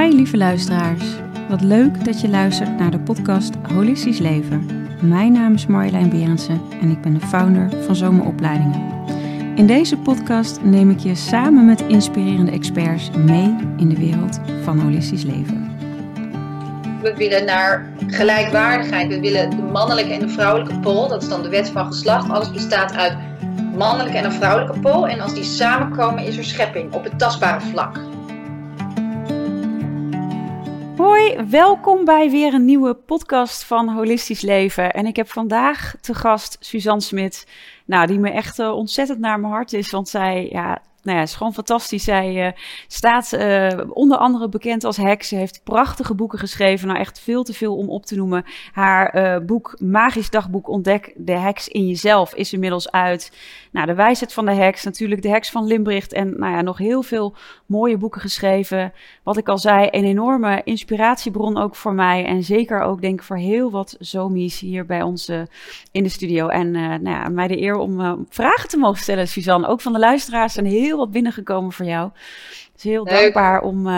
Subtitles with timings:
[0.00, 1.04] Hi lieve luisteraars.
[1.48, 4.88] Wat leuk dat je luistert naar de podcast Holistisch Leven.
[5.00, 8.92] Mijn naam is Marjolein Berendsen en ik ben de founder van Zomeropleidingen.
[9.56, 14.78] In deze podcast neem ik je samen met inspirerende experts mee in de wereld van
[14.78, 15.76] holistisch leven.
[17.02, 19.08] We willen naar gelijkwaardigheid.
[19.08, 21.08] We willen de mannelijke en de vrouwelijke pool.
[21.08, 22.30] Dat is dan de wet van geslacht.
[22.30, 23.16] Alles bestaat uit
[23.76, 25.08] mannelijke en een vrouwelijke pool.
[25.08, 28.00] En als die samenkomen is er schepping op het tastbare vlak.
[31.04, 34.92] Hoi, welkom bij weer een nieuwe podcast van Holistisch Leven.
[34.92, 37.46] En ik heb vandaag te gast Suzanne Smit,
[37.86, 39.90] nou, die me echt uh, ontzettend naar mijn hart is.
[39.90, 42.04] Want zij ja, nou ja, is gewoon fantastisch.
[42.04, 42.52] Zij uh,
[42.86, 45.28] staat uh, onder andere bekend als heks.
[45.28, 46.86] Ze heeft prachtige boeken geschreven.
[46.88, 48.44] Nou, echt veel te veel om op te noemen.
[48.72, 53.32] Haar uh, boek Magisch Dagboek Ontdek de heks in jezelf is inmiddels uit.
[53.72, 54.84] Nou, de wijsheid van de heks.
[54.84, 56.12] Natuurlijk de heks van Limbricht.
[56.12, 57.34] En nou ja, nog heel veel
[57.66, 58.92] mooie boeken geschreven.
[59.22, 62.24] Wat ik al zei, een enorme inspiratiebron ook voor mij.
[62.24, 65.28] En zeker ook denk ik voor heel wat zomies hier bij ons
[65.92, 66.48] in de studio.
[66.48, 69.66] En nou ja, mij de eer om vragen te mogen stellen, Suzanne.
[69.66, 70.56] Ook van de luisteraars.
[70.56, 72.10] En heel wat binnengekomen voor jou.
[72.72, 73.20] Dus heel leuk.
[73.20, 73.92] dankbaar om uh,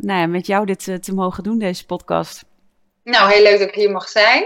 [0.00, 2.44] nou ja, met jou dit uh, te mogen doen, deze podcast.
[3.04, 4.44] Nou, heel leuk dat ik hier mag zijn.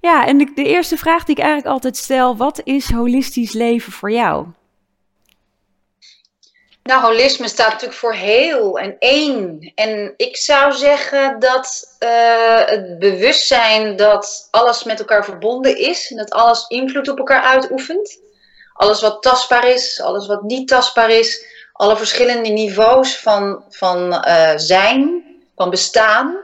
[0.00, 3.92] Ja, en de, de eerste vraag die ik eigenlijk altijd stel: wat is holistisch leven
[3.92, 4.46] voor jou?
[6.82, 9.72] Nou, holisme staat natuurlijk voor heel en één.
[9.74, 16.16] En ik zou zeggen dat uh, het bewustzijn dat alles met elkaar verbonden is en
[16.16, 18.20] dat alles invloed op elkaar uitoefent
[18.72, 24.52] alles wat tastbaar is, alles wat niet tastbaar is, alle verschillende niveaus van, van uh,
[24.56, 25.24] zijn,
[25.56, 26.36] van bestaan,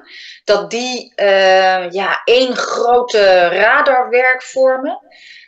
[0.45, 4.99] dat die uh, ja, één grote radarwerk vormen,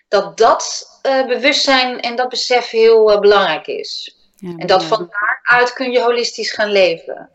[0.09, 4.17] dat dat uh, bewustzijn en dat besef heel belangrijk is.
[4.37, 7.28] Ja, en dat van daaruit kun je holistisch gaan leven.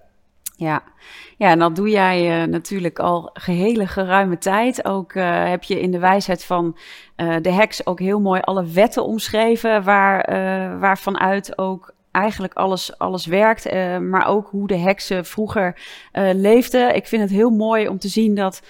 [0.57, 0.83] Ja,
[1.38, 4.86] ja, en dat doe jij uh, natuurlijk al gehele geruime tijd.
[4.86, 6.77] Ook uh, heb je in de wijsheid van
[7.17, 10.30] uh, de heks ook heel mooi alle wetten omschreven, waar,
[10.80, 13.73] waarvanuit ook eigenlijk alles, alles werkt.
[14.02, 15.80] maar ook hoe de heksen vroeger
[16.33, 16.95] leefden.
[16.95, 18.61] Ik vind het heel mooi om te zien dat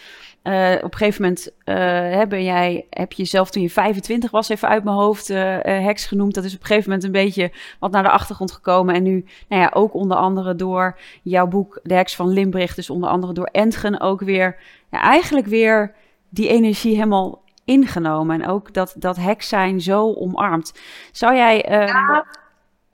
[0.47, 4.67] uh, op een gegeven moment uh, jij, heb je jezelf toen je 25 was, even
[4.67, 6.33] uit mijn hoofd, uh, heks genoemd.
[6.33, 8.95] Dat is op een gegeven moment een beetje wat naar de achtergrond gekomen.
[8.95, 12.89] En nu, nou ja, ook onder andere door jouw boek De Heks van Limbricht, dus
[12.89, 14.57] onder andere door Entgen ook weer,
[14.91, 15.93] ja, eigenlijk weer
[16.29, 18.41] die energie helemaal ingenomen.
[18.41, 20.73] En ook dat, dat heks zijn zo omarmd.
[21.11, 21.65] Zou jij...
[21.69, 22.25] Ja.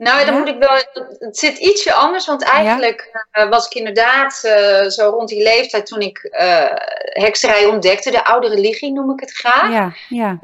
[0.02, 1.04] Nou, dan moet ik wel.
[1.18, 3.44] Het zit ietsje anders, want eigenlijk ja.
[3.44, 6.64] uh, was ik inderdaad uh, zo rond die leeftijd toen ik uh,
[7.22, 9.70] hekserij ontdekte, de oude religie noem ik het graag.
[9.70, 10.38] Ja, ja.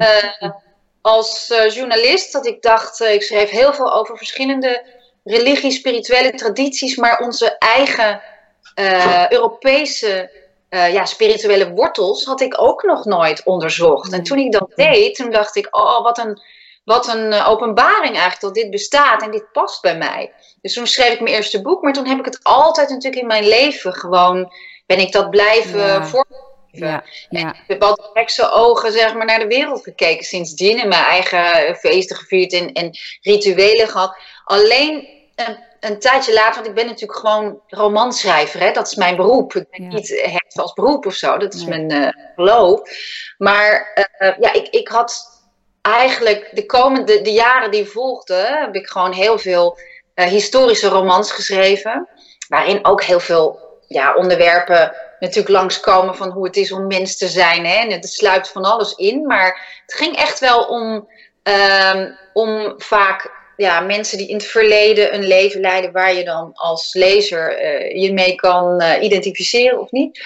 [1.01, 4.85] als journalist, dat ik dacht, ik schreef heel veel over verschillende
[5.23, 8.21] religies, spirituele tradities, maar onze eigen
[9.29, 10.31] Europese
[10.69, 14.13] ja, spirituele wortels had ik ook nog nooit onderzocht.
[14.13, 16.41] En toen ik dat deed, toen dacht ik, oh, wat een
[16.89, 20.33] wat een uh, openbaring eigenlijk dat dit bestaat en dit past bij mij.
[20.61, 23.27] Dus toen schreef ik mijn eerste boek, maar toen heb ik het altijd natuurlijk in
[23.27, 24.53] mijn leven gewoon,
[24.85, 26.07] ben ik dat blijven ja.
[26.71, 27.49] Ja, ja.
[27.49, 31.75] ik heb altijd heksen ogen zeg maar, naar de wereld gekeken sindsdien en mijn eigen
[31.75, 34.17] feesten gevierd en, en rituelen gehad.
[34.43, 38.71] Alleen een, een, tijdje later, want ik ben natuurlijk gewoon romanschrijver, hè?
[38.71, 39.55] dat is mijn beroep.
[39.55, 39.95] Ik ben ja.
[39.95, 42.81] niet heks als beroep of zo, dat is mijn uh, geloof.
[43.37, 45.38] Maar uh, ja, ik, ik had
[45.81, 49.77] eigenlijk de komende de jaren die volgden, heb ik gewoon heel veel
[50.15, 52.07] uh, historische romans geschreven.
[52.47, 57.27] Waarin ook heel veel ja, onderwerpen natuurlijk langskomen van hoe het is om mens te
[57.27, 57.65] zijn.
[57.65, 57.75] Hè?
[57.75, 59.25] En het sluipt van alles in.
[59.25, 61.07] Maar het ging echt wel om,
[61.43, 66.51] um, om vaak ja, mensen die in het verleden een leven leiden waar je dan
[66.53, 70.19] als lezer uh, je mee kan uh, identificeren of niet.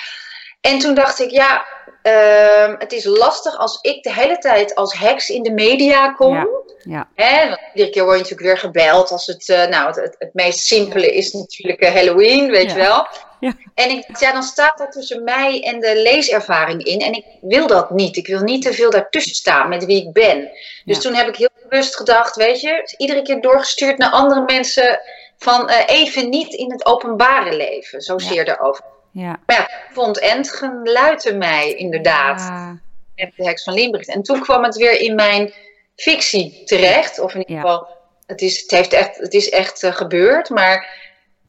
[0.62, 1.66] En toen dacht ik, ja,
[2.04, 6.36] uh, het is lastig als ik de hele tijd als heks in de media kom.
[6.36, 6.48] Ja,
[6.84, 7.10] ja.
[7.16, 10.16] Hè, want iedere keer word je natuurlijk weer gebeld als het, uh, nou, het, het,
[10.20, 13.08] het, meest simpele is natuurlijk uh, Halloween, weet je wel.
[13.40, 13.54] Ja.
[13.74, 17.00] En ik, ja, dan staat dat tussen mij en de leeservaring in.
[17.00, 18.18] En ik wil dat niet.
[18.18, 20.50] Ik wil niet te veel daartussen staan met wie ik ben.
[20.86, 25.00] Dus toen heb ik heel bewust gedacht, weet je, iedere keer doorgestuurd naar andere mensen
[25.38, 28.02] van uh, even niet in het openbare leven.
[28.02, 28.84] Zozeer erover.
[29.14, 29.40] Ja.
[29.46, 32.40] Maar ja, vond Entgen luidde mij inderdaad.
[32.40, 32.80] Ja.
[33.16, 34.08] De heks van Limbricht.
[34.08, 35.54] En toen kwam het weer in mijn
[35.96, 37.20] fictie terecht.
[37.20, 37.88] Of in ieder geval,
[38.26, 40.50] het, is, het, heeft echt, het is echt uh, gebeurd.
[40.50, 40.88] Maar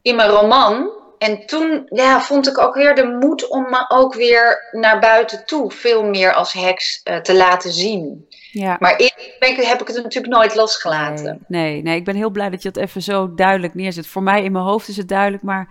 [0.03, 4.15] in mijn roman en toen ja, vond ik ook weer de moed om me ook
[4.15, 8.27] weer naar buiten toe veel meer als heks uh, te laten zien.
[8.53, 8.77] Ja.
[8.81, 11.45] Maar eerlijk heb ik het natuurlijk nooit losgelaten.
[11.49, 14.07] Nee, nee, nee, ik ben heel blij dat je dat even zo duidelijk neerzet.
[14.07, 15.69] Voor mij in mijn hoofd is het duidelijk, maar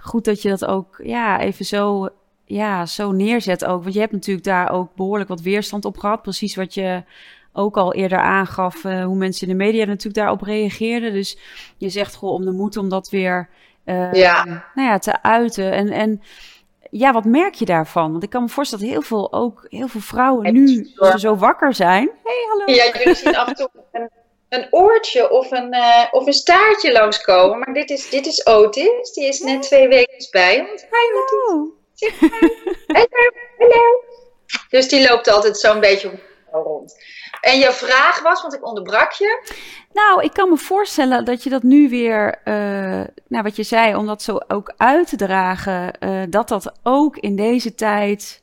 [0.00, 2.08] goed dat je dat ook ja, even zo,
[2.44, 3.82] ja, zo neerzet ook.
[3.82, 6.22] Want je hebt natuurlijk daar ook behoorlijk wat weerstand op gehad.
[6.22, 7.02] Precies wat je
[7.52, 11.12] ook al eerder aangaf, uh, hoe mensen in de media natuurlijk daarop reageerden.
[11.12, 11.38] Dus
[11.76, 13.48] je zegt gewoon om de moed om dat weer
[13.84, 14.44] uh, ja.
[14.74, 15.72] Nou ja, te uiten.
[15.72, 16.22] En, en
[16.90, 18.10] ja, wat merk je daarvan?
[18.10, 21.74] Want ik kan me voorstellen dat heel veel, ook heel veel vrouwen nu zo wakker
[21.74, 22.10] zijn.
[22.24, 22.72] Hey, hallo.
[22.72, 24.10] Ja, jullie zien af en toe een,
[24.50, 27.58] een oortje of een, uh, of een staartje langskomen.
[27.58, 29.12] Maar dit is, dit is Otis.
[29.12, 30.82] Die is net twee weken bij ons.
[30.82, 31.72] Hi, Otis.
[32.86, 33.30] Hallo.
[33.58, 34.04] Hallo.
[34.68, 36.10] Dus die loopt altijd zo'n beetje
[36.50, 36.94] rond.
[37.40, 39.52] En je vraag was, want ik onderbrak je.
[39.92, 42.54] Nou, ik kan me voorstellen dat je dat nu weer, uh,
[43.28, 47.16] nou wat je zei, om dat zo ook uit te dragen, uh, dat dat ook
[47.16, 48.39] in deze tijd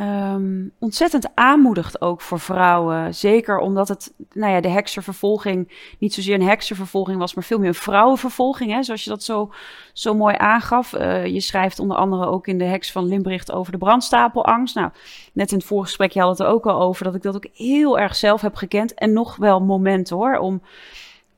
[0.00, 3.14] um, ontzettend aanmoedigt ook voor vrouwen.
[3.14, 7.68] Zeker omdat het, nou ja, de heksenvervolging niet zozeer een heksenvervolging was, maar veel meer
[7.68, 8.72] een vrouwenvervolging.
[8.72, 8.82] Hè?
[8.82, 9.52] Zoals je dat zo,
[9.92, 10.92] zo mooi aangaf.
[10.92, 14.74] Uh, je schrijft onder andere ook in de heks van Limbricht over de brandstapelangst.
[14.74, 14.90] Nou,
[15.32, 17.36] net in het vorige gesprek je had het er ook al over dat ik dat
[17.36, 18.94] ook heel erg zelf heb gekend.
[18.94, 20.62] En nog wel momenten hoor, om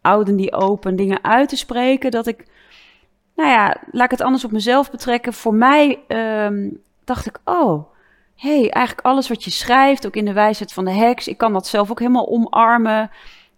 [0.00, 2.10] ouden die open dingen uit te spreken.
[2.10, 2.44] Dat ik,
[3.36, 5.32] nou ja, laat ik het anders op mezelf betrekken.
[5.32, 7.96] Voor mij um, dacht ik, oh
[8.38, 11.52] hey, eigenlijk alles wat je schrijft, ook in de wijsheid van de heks, ik kan
[11.52, 13.10] dat zelf ook helemaal omarmen.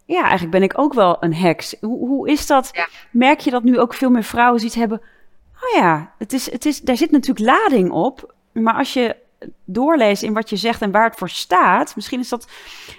[0.05, 1.75] Ja, eigenlijk ben ik ook wel een heks.
[1.81, 2.71] Hoe, hoe is dat?
[3.11, 5.01] Merk je dat nu ook veel meer vrouwen zoiets hebben?
[5.63, 8.35] Oh ja, het is, het is, daar zit natuurlijk lading op.
[8.53, 9.17] Maar als je
[9.65, 12.47] doorleest in wat je zegt en waar het voor staat, misschien is dat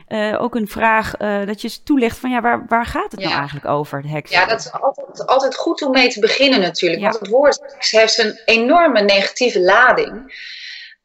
[0.08, 3.34] uh, ook een vraag uh, dat je toelicht van ja, waar, waar gaat het nou
[3.34, 4.32] eigenlijk over, de heks?
[4.32, 7.02] Ja, dat is altijd, altijd goed om mee te beginnen natuurlijk.
[7.02, 10.34] Want het woord heks heeft een enorme negatieve lading.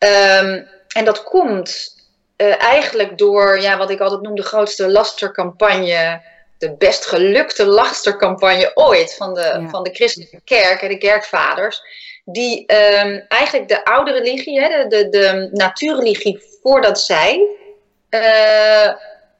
[0.06, 1.94] Um, en dat komt
[2.36, 6.22] uh, eigenlijk door ja, wat ik altijd noem de grootste lastercampagne.
[6.58, 9.68] De best gelukte lastercampagne ooit van de, ja.
[9.68, 11.80] van de christelijke kerk en de kerkvaders.
[12.24, 17.48] Die um, eigenlijk de oude religie, hè, de, de, de natuurreligie, voordat zij
[18.10, 18.92] uh,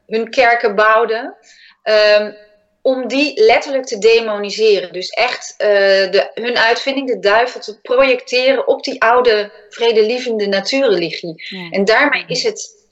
[0.07, 1.35] hun kerken bouwden.
[1.83, 2.35] Um,
[2.87, 4.93] om die letterlijk te demoniseren.
[4.93, 5.67] Dus echt uh,
[6.11, 11.43] de, hun uitvinding, de duivel, te projecteren op die oude vredelievende natuurreligie.
[11.49, 11.69] Ja.
[11.69, 12.87] En daarmee is het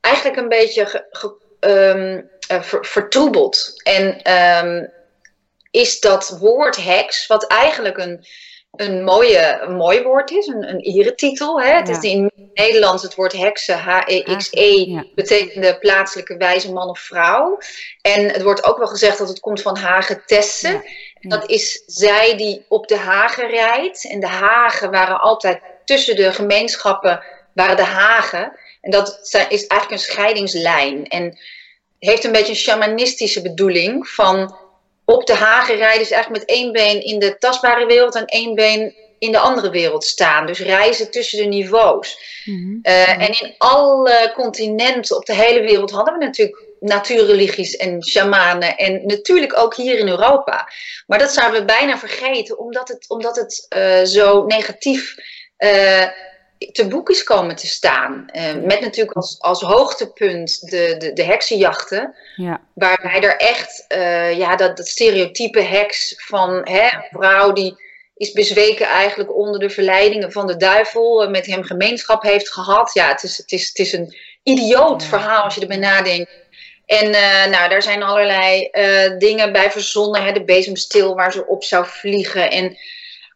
[0.00, 3.82] eigenlijk een beetje ge, ge, um, uh, ver, vertroebeld.
[3.82, 4.32] En
[4.66, 4.92] um,
[5.70, 8.26] is dat woord heks, wat eigenlijk een
[8.76, 11.60] een, mooie, een mooi woord is, een, een eretitel.
[11.60, 11.74] Hè?
[11.74, 16.98] Het is in het Nederlands het woord heksen, H-E-X-E, -E, betekende plaatselijke wijze man of
[16.98, 17.58] vrouw.
[18.00, 20.68] En het wordt ook wel gezegd dat het komt van Hagetesse.
[20.68, 20.82] Ja.
[21.20, 21.36] Ja.
[21.36, 24.08] Dat is zij die op de hagen rijdt.
[24.08, 27.22] En de hagen waren altijd tussen de gemeenschappen,
[27.54, 28.52] waren de hagen.
[28.80, 31.06] En dat is eigenlijk een scheidingslijn.
[31.06, 31.38] En
[31.98, 34.56] heeft een beetje een shamanistische bedoeling van
[35.10, 38.54] op de hagen rijden is eigenlijk met één been in de tastbare wereld en één
[38.54, 40.46] been in de andere wereld staan.
[40.46, 42.18] Dus reizen tussen de niveaus.
[42.44, 42.78] Mm -hmm.
[42.82, 48.76] uh, en in alle continenten op de hele wereld hadden we natuurlijk natuurreligies en shamanen.
[48.76, 50.68] En natuurlijk ook hier in Europa.
[51.06, 55.14] Maar dat zouden we bijna vergeten, omdat het, omdat het uh, zo negatief
[55.58, 56.06] uh,
[56.72, 58.28] te boek is komen te staan.
[58.32, 62.14] Uh, met natuurlijk als, als hoogtepunt de, de, de heksenjachten.
[62.36, 62.60] Ja.
[62.74, 68.32] Waarbij er echt uh, ja, dat, dat stereotype heks van hè, een vrouw die is
[68.32, 71.24] bezweken eigenlijk onder de verleidingen van de duivel.
[71.24, 72.90] Uh, met hem gemeenschap heeft gehad.
[72.94, 75.08] Ja, het is, het is, het is een idioot ja.
[75.08, 76.30] verhaal als je erbij nadenkt.
[76.86, 77.10] En
[77.50, 78.68] nou, daar zijn allerlei
[79.18, 80.24] dingen bij verzonnen.
[80.24, 82.50] Hè, de bezemstil waar ze op zou vliegen.
[82.50, 82.76] En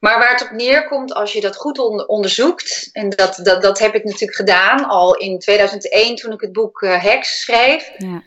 [0.05, 3.79] maar waar het op neerkomt, als je dat goed on onderzoekt, en dat, dat, dat
[3.79, 8.23] heb ik natuurlijk gedaan al in 2001 toen ik het boek uh, Hex schreef, ja.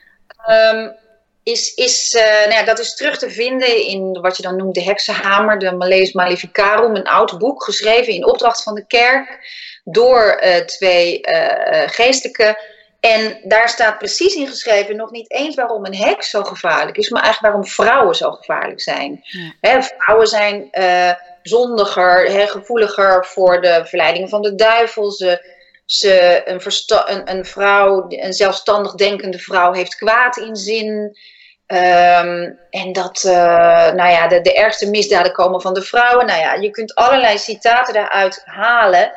[0.74, 0.96] um,
[1.44, 4.76] is, is uh, nou ja, dat is terug te vinden in wat je dan noemt
[4.76, 9.40] de heksenhamer, de Maleus Maleficarum, een oud boek geschreven in opdracht van de kerk
[9.84, 11.20] door uh, twee
[11.86, 12.76] geestelijke.
[13.00, 17.10] En daar staat precies in geschreven, nog niet eens waarom een heks zo gevaarlijk is,
[17.10, 19.20] maar eigenlijk waarom vrouwen zo gevaarlijk zijn.
[19.22, 19.54] Ja.
[19.62, 20.70] He, vrouwen zijn
[21.48, 25.12] zondiger, hè, gevoeliger voor de verleidingen van de duivel.
[25.12, 26.62] Ze, ze, een,
[27.06, 31.18] een, een vrouw, een zelfstandig denkende vrouw, heeft kwaad in zin.
[31.68, 33.34] Um, en dat, uh,
[33.92, 36.26] nou ja, de, de ergste misdaden komen van de vrouwen.
[36.26, 39.12] Nou ja, je kunt allerlei citaten daaruit halen.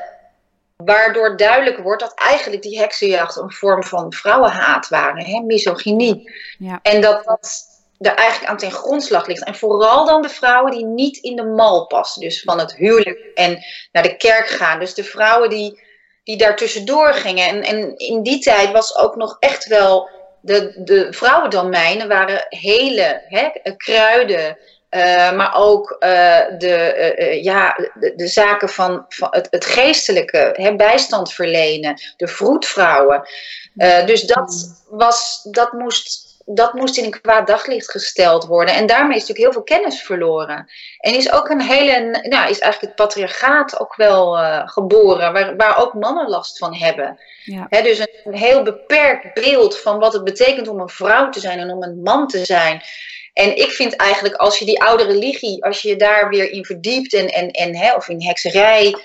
[0.76, 6.32] Waardoor duidelijk wordt dat eigenlijk die heksenjacht een vorm van vrouwenhaat waren, hè, misogynie.
[6.58, 6.78] Ja.
[6.82, 7.69] En dat dat
[8.00, 9.44] er eigenlijk aan ten grondslag ligt.
[9.44, 12.20] En vooral dan de vrouwen die niet in de mal passen.
[12.20, 14.78] Dus van het huwelijk en naar de kerk gaan.
[14.78, 15.80] Dus de vrouwen die,
[16.24, 17.48] die daar tussendoor gingen.
[17.48, 20.08] En, en in die tijd was ook nog echt wel.
[20.42, 24.58] De, de vrouwendomeinen waren hele hè, kruiden.
[24.90, 30.50] Uh, maar ook uh, de, uh, ja, de, de, zaken van, van het, het geestelijke,
[30.52, 33.28] hè, bijstand verlenen, de vroedvrouwen.
[34.06, 38.74] dus dat, was, dat moest dat moest in een kwaad daglicht gesteld worden.
[38.74, 40.70] En daarmee is natuurlijk heel veel kennis verloren.
[40.98, 45.56] En is ook een hele, nou, is eigenlijk het patriarchaat ook wel uh, geboren, waar,
[45.56, 47.20] waar ook mannen last van hebben.
[47.44, 47.66] Ja.
[47.68, 51.58] dus een, een, heel beperkt beeld van wat het betekent om een vrouw te zijn
[51.58, 52.82] en om een man te zijn.
[53.32, 56.64] En ik vind eigenlijk, als je die oude religie, als je je daar weer in
[56.64, 58.96] verdiept en, en, en hè, of in hekserij,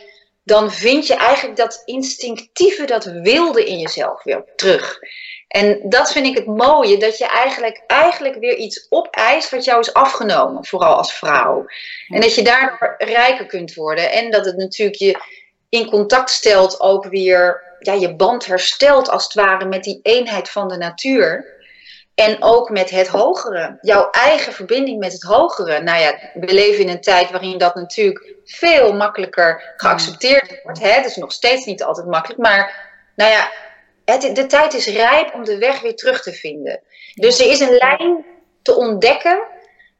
[0.43, 4.99] dan vind je eigenlijk dat instinctieve, dat wilde in jezelf weer terug.
[5.47, 9.79] En dat vind ik het mooie, dat je eigenlijk, eigenlijk weer iets opeist wat jou
[9.79, 11.65] is afgenomen, vooral als vrouw.
[12.07, 14.11] En dat je daardoor rijker kunt worden.
[14.11, 15.21] En dat het natuurlijk je
[15.69, 20.49] in contact stelt ook weer, ja, je band herstelt als het ware met die eenheid
[20.49, 21.53] van de natuur.
[22.15, 23.77] En ook met het hogere.
[23.81, 25.81] Jouw eigen verbinding met het hogere.
[25.81, 30.79] Nou ja, we leven in een tijd waarin dat natuurlijk veel makkelijker geaccepteerd wordt.
[30.79, 32.41] Het is nog steeds niet altijd makkelijk.
[32.41, 33.51] Maar nou ja,
[34.05, 36.81] het, de tijd is rijp om de weg weer terug te vinden.
[37.13, 38.25] Dus er is een lijn
[38.61, 39.39] te ontdekken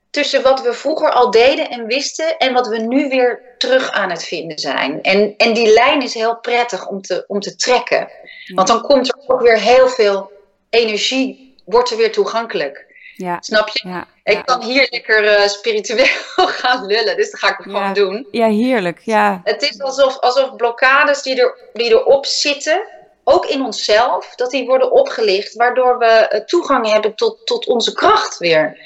[0.10, 4.10] tussen wat we vroeger al deden en wisten en wat we nu weer terug aan
[4.10, 5.02] het vinden zijn.
[5.02, 8.10] En, en die lijn is heel prettig om te, om te trekken.
[8.54, 10.32] Want dan komt er ook weer heel veel
[10.70, 12.86] energie, wordt er weer toegankelijk.
[13.16, 13.38] Ja.
[13.42, 13.88] Snap je?
[13.88, 14.08] Ja.
[14.24, 16.06] Ik kan hier lekker uh, spiritueel
[16.62, 18.28] gaan lullen, dus dat ga ik gewoon doen.
[18.32, 19.00] Ja, heerlijk.
[19.04, 19.42] Ja.
[19.44, 22.88] Het is alsof, alsof blokkades die, er, die erop zitten,
[23.28, 27.94] ook in onszelf, dat die worden opgelicht, waardoor we eh, toegang hebben tot, tot onze
[27.94, 28.78] kracht weer.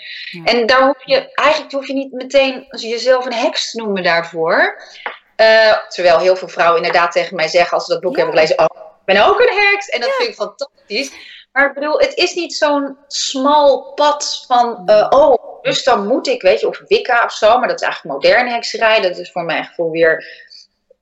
[0.43, 4.81] En daar hoef je, eigenlijk hoef je niet meteen jezelf een heks te noemen daarvoor.
[5.37, 8.59] Uh, terwijl heel veel vrouwen inderdaad tegen mij zeggen, als ze dat boek hebben gelezen,
[8.59, 8.65] oh,
[8.99, 9.89] ik ben ook een heks.
[9.89, 11.11] En dat vind ik fantastisch.
[11.51, 16.27] Maar ik bedoel, het is niet zo'n smal pad van, uh, oh, dus dan moet
[16.27, 17.59] ik, weet je, of Wicca of zo.
[17.59, 19.01] Maar dat is eigenlijk moderne hekserij.
[19.01, 20.25] Dat is voor mijn gevoel weer,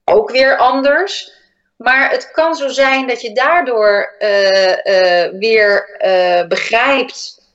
[0.05, 1.36] ook weer anders.
[1.77, 7.45] Maar het kan zo zijn dat je daardoor uh, uh, weer uh, begrijpt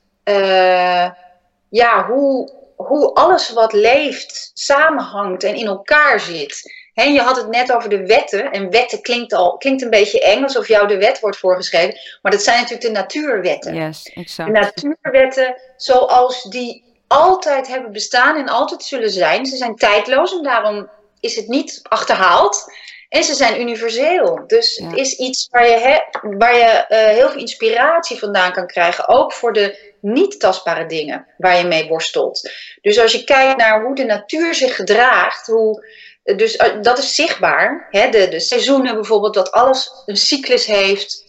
[1.69, 6.81] ja, hoe, hoe alles wat leeft samenhangt en in elkaar zit.
[6.93, 8.51] He, je had het net over de wetten.
[8.51, 11.99] En wetten klinkt, al, klinkt een beetje eng, alsof jou de wet wordt voorgeschreven.
[12.21, 13.75] Maar dat zijn natuurlijk de natuurwetten.
[13.75, 14.53] Yes, exact.
[14.53, 19.45] De natuurwetten zoals die altijd hebben bestaan en altijd zullen zijn.
[19.45, 20.89] Ze zijn tijdloos en daarom
[21.19, 22.73] is het niet achterhaald.
[23.13, 24.43] En ze zijn universeel.
[24.47, 29.07] Dus het is iets waar je, waar je uh, heel veel inspiratie vandaan kan krijgen.
[29.07, 32.51] Ook voor de niet tastbare dingen waar je mee worstelt.
[32.81, 35.85] Dus als je kijkt naar hoe de natuur zich gedraagt, hoe,
[36.23, 37.87] dus uh, dat is zichtbaar.
[37.91, 38.09] Hè?
[38.09, 41.23] De, de seizoenen bijvoorbeeld, dat alles een cyclus heeft.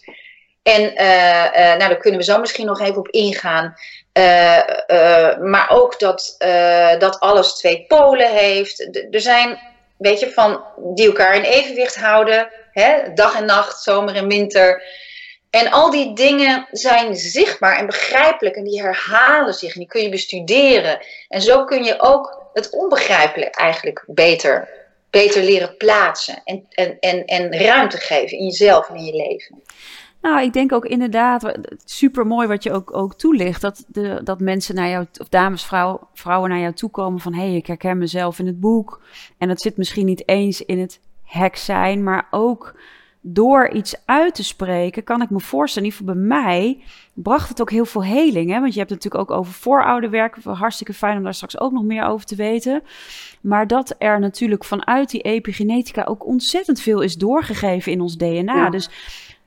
[0.62, 3.75] En uh, nou, daar kunnen we zo misschien nog even op ingaan.
[5.41, 6.37] maar ook dat,
[6.99, 8.81] dat alles twee polen heeft.
[9.11, 14.14] er zijn weet je, van die elkaar in evenwicht houden, hè, dag en nacht, zomer
[14.14, 14.82] en winter.
[15.50, 20.02] En al die dingen zijn zichtbaar en begrijpelijk en die herhalen zich en die kun
[20.02, 20.98] je bestuderen.
[21.28, 24.68] En zo kun je ook het onbegrijpelijk eigenlijk beter,
[25.10, 29.62] beter leren plaatsen en, en, en, en ruimte geven in jezelf en in je leven.
[30.25, 33.61] Nou, ik denk ook inderdaad, super mooi wat je ook, ook toelicht.
[33.61, 37.35] Dat, de, dat mensen naar jou, of dames, vrouw, vrouwen naar jou toe komen van
[37.35, 39.02] hé, hey, ik herken mezelf in het boek.
[39.38, 42.75] En dat zit misschien niet eens in het hek zijn, maar ook
[43.21, 47.49] door iets uit te spreken, kan ik me voorstellen, in ieder geval bij mij, bracht
[47.49, 48.50] het ook heel veel heling.
[48.50, 48.61] Hè?
[48.61, 50.37] Want je hebt het natuurlijk ook over voorouderwerk.
[50.45, 52.83] Hartstikke fijn om daar straks ook nog meer over te weten.
[53.40, 58.71] Maar dat er natuurlijk vanuit die epigenetica ook ontzettend veel is doorgegeven in ons DNA.
[58.71, 58.90] Dus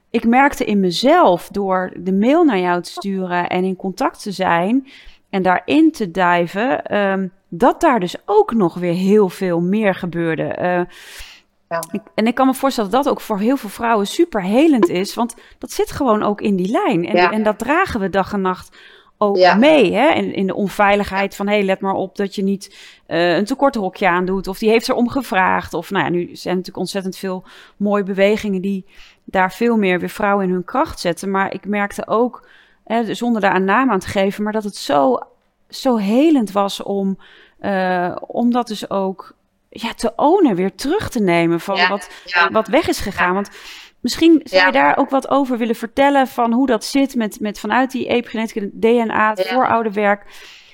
[0.09, 4.31] ik merkte in mezelf door de mail naar jou te sturen en in contact te
[4.31, 4.87] zijn
[5.29, 10.43] en daarin te diven, ehm, dat daar dus ook nog weer heel veel meer gebeurde.
[10.43, 10.95] Uh,
[11.69, 11.83] ja.
[12.15, 15.13] en ik kan me voorstellen dat dat ook voor heel veel vrouwen super helend is,
[15.13, 17.05] want dat zit gewoon ook in die lijn.
[17.07, 18.77] En, en dat dragen we dag en nacht
[19.17, 19.93] ook mee.
[19.93, 20.09] Hè?
[20.13, 22.75] In, in de onveiligheid van, hé, hey, let maar op dat je niet
[23.07, 24.47] uh, een tekorthokje aandoet.
[24.47, 25.73] Of die heeft erom gevraagd.
[25.73, 27.43] Of nou ja, nu zijn natuurlijk ontzettend veel
[27.77, 28.85] mooie bewegingen die
[29.29, 31.31] daar veel meer weer vrouwen in hun kracht zetten.
[31.31, 32.47] Maar ik merkte ook,
[32.83, 35.19] hè, zonder daar een naam aan te geven, maar dat het zo,
[35.69, 37.19] zo helend was om,
[37.61, 39.35] uh, om dat dus ook
[39.69, 42.09] ja, te ownen, weer terug te nemen van wat,
[42.51, 43.33] wat weg is gegaan.
[43.33, 43.49] Want
[43.99, 47.59] misschien zou je daar ook wat over willen vertellen van hoe dat zit met, met
[47.59, 50.25] vanuit die epigenetische DNA, het voorouderwerk.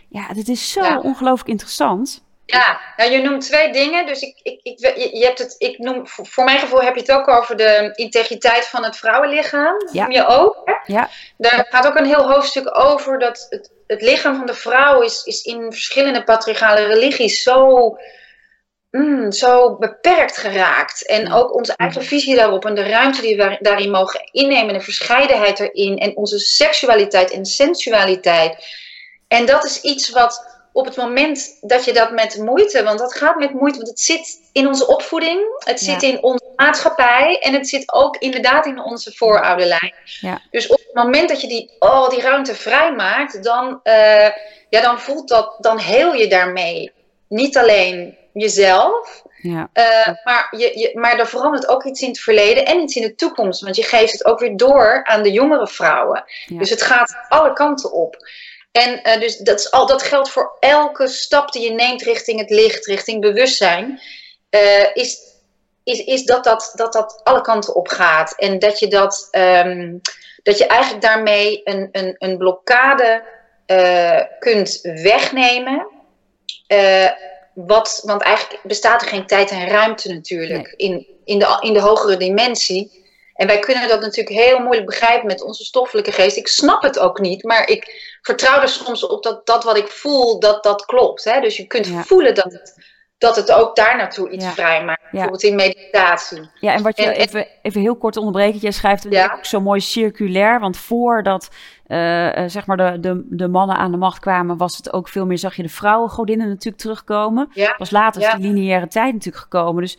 [0.09, 2.23] Ja, dit is zo ongelooflijk interessant.
[2.45, 4.05] Ja, nou, je noemt twee dingen.
[4.05, 7.11] Dus ik, ik, ik, je hebt het, ik noem, voor mijn gevoel heb je het
[7.11, 9.75] ook over de integriteit van het vrouwenlichaam.
[9.91, 10.01] Ja.
[10.03, 10.61] Noem je ook.
[10.65, 10.93] Hè?
[10.93, 11.09] Ja.
[11.37, 15.23] Daar gaat ook een heel hoofdstuk over dat het, het lichaam van de vrouw is,
[15.23, 17.97] is in verschillende patriarchale religies zo,
[18.91, 21.05] mm, zo beperkt geraakt.
[21.05, 24.81] En ook onze eigen visie daarop en de ruimte die we daarin mogen innemen, de
[24.81, 28.65] verscheidenheid erin en onze seksualiteit en sensualiteit.
[29.27, 33.15] En dat is iets wat op het moment dat je dat met moeite, want dat
[33.15, 37.53] gaat met moeite, want het zit in onze opvoeding, het zit in onze maatschappij en
[37.53, 39.93] het zit ook inderdaad in onze voorouderlijn.
[40.03, 40.41] Ja.
[40.51, 44.29] Dus op het moment dat je die, oh, die ruimte vrijmaakt, dan, uh,
[44.69, 46.91] ja, dan voelt dat, dan heel je daarmee
[47.27, 49.69] niet alleen jezelf, ja.
[49.73, 53.01] Uh, maar, je, je, maar er verandert ook iets in het verleden en iets in
[53.01, 53.61] de toekomst.
[53.61, 56.23] Want je geeft het ook weer door aan de jongere vrouwen.
[56.47, 58.17] Dus het gaat alle kanten op.
[58.73, 62.39] En uh, dus dat, is al, dat geldt voor elke stap die je neemt richting
[62.39, 64.01] het licht, richting bewustzijn.
[64.49, 65.17] Uh, is,
[65.83, 68.35] is, is dat, dat, dat dat alle kanten op gaat.
[68.37, 70.01] En dat je, dat, um,
[70.43, 73.23] dat je eigenlijk daarmee een, een, een blokkade
[73.67, 75.87] uh, kunt wegnemen.
[77.53, 81.81] wat, want eigenlijk bestaat er geen tijd en ruimte natuurlijk in, in, de, in de
[81.81, 83.01] hogere dimensie.
[83.33, 86.37] En wij kunnen dat natuurlijk heel moeilijk begrijpen met onze stoffelijke geest.
[86.37, 89.87] Ik snap het ook niet, maar ik vertrouw er soms op dat dat wat ik
[89.87, 91.23] voel, dat dat klopt.
[91.23, 91.41] Hè?
[91.41, 92.85] Dus je kunt voelen dat het,
[93.17, 94.51] dat het ook daar naartoe iets ja.
[94.51, 95.01] vrijmaakt.
[95.11, 96.49] Bijvoorbeeld in meditatie.
[96.59, 98.59] Ja, en wat je even, even heel kort onderbreken.
[98.59, 100.59] Jij schrijft het ook zo mooi circulair.
[100.59, 101.49] Want voordat
[101.87, 105.25] uh, zeg maar de, de, de mannen aan de macht kwamen, was het ook veel
[105.25, 107.49] meer, zag je de vrouwengodinnen natuurlijk terugkomen.
[107.53, 107.73] Ja.
[107.77, 109.81] Pas later is die lineaire tijd natuurlijk gekomen.
[109.81, 109.97] Dus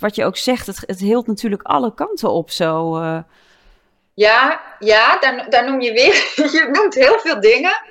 [0.00, 3.00] wat je ook zegt, het, het hield natuurlijk alle kanten op zo.
[3.00, 3.18] Uh.
[4.16, 5.18] Ja, ja
[5.48, 6.14] daar, noem je weer,
[6.56, 7.82] je noemt heel veel dingen.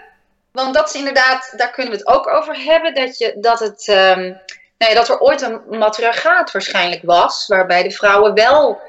[0.51, 3.87] Want dat is inderdaad, daar kunnen we het ook over hebben, dat, je, dat, het,
[3.87, 4.21] um,
[4.77, 8.81] nou ja, dat er ooit een matriarchaat waarschijnlijk was, waarbij de vrouwen wel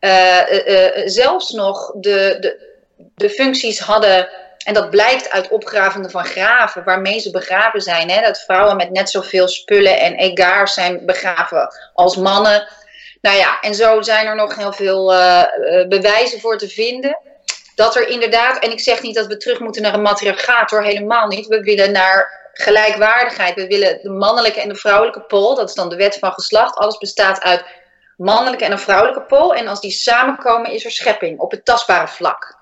[0.00, 2.78] uh, uh, zelfs nog de, de,
[3.14, 4.28] de functies hadden
[4.64, 8.10] en dat blijkt uit opgravingen van graven, waarmee ze begraven zijn.
[8.10, 8.20] Hè?
[8.20, 12.68] Dat vrouwen met net zoveel spullen en egaars zijn begraven als mannen.
[13.20, 15.42] Nou ja, en zo zijn er nog heel veel uh,
[15.88, 17.18] bewijzen voor te vinden.
[17.74, 21.26] Dat er inderdaad, en ik zeg niet dat we terug moeten naar een matriarchaat helemaal
[21.26, 21.46] niet.
[21.46, 23.54] We willen naar gelijkwaardigheid.
[23.54, 25.54] We willen de mannelijke en de vrouwelijke pool.
[25.54, 26.76] Dat is dan de wet van geslacht.
[26.76, 27.64] Alles bestaat uit
[28.16, 29.54] mannelijke en een vrouwelijke pool.
[29.54, 32.58] En als die samenkomen is er schepping op het tastbare vlak.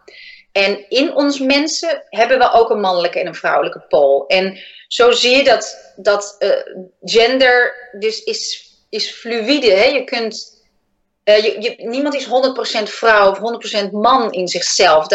[0.52, 4.26] En in ons mensen hebben we ook een mannelijke en een vrouwelijke pool.
[4.26, 6.50] En zo zie je dat, dat uh,
[7.00, 9.70] gender dus is, is fluïde.
[9.70, 9.84] Hè?
[9.84, 10.62] Je kunt,
[11.24, 13.38] uh, je, niemand is 100% vrouw of
[13.86, 15.06] 100% man in zichzelf.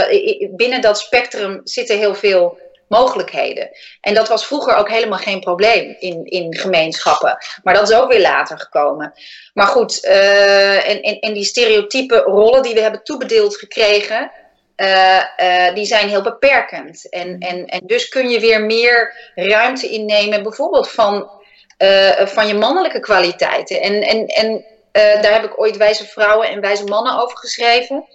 [0.52, 3.70] Binnen dat spectrum zitten heel veel mogelijkheden.
[4.02, 7.38] En dat was vroeger ook helemaal geen probleem in, in gemeenschappen.
[7.64, 9.14] Maar dat is ook weer later gekomen.
[9.54, 14.32] Maar goed, uh, en, en, en die stereotype rollen die we hebben toebedeeld gekregen
[14.78, 17.10] uh, die zijn heel beperkend.
[17.10, 21.30] En, en, en dus kun je weer meer ruimte innemen, bijvoorbeeld van,
[21.78, 23.82] uh, van je mannelijke kwaliteiten.
[23.82, 28.06] En, en, en daar heb ik ooit wijze vrouwen en wijze mannen over geschreven.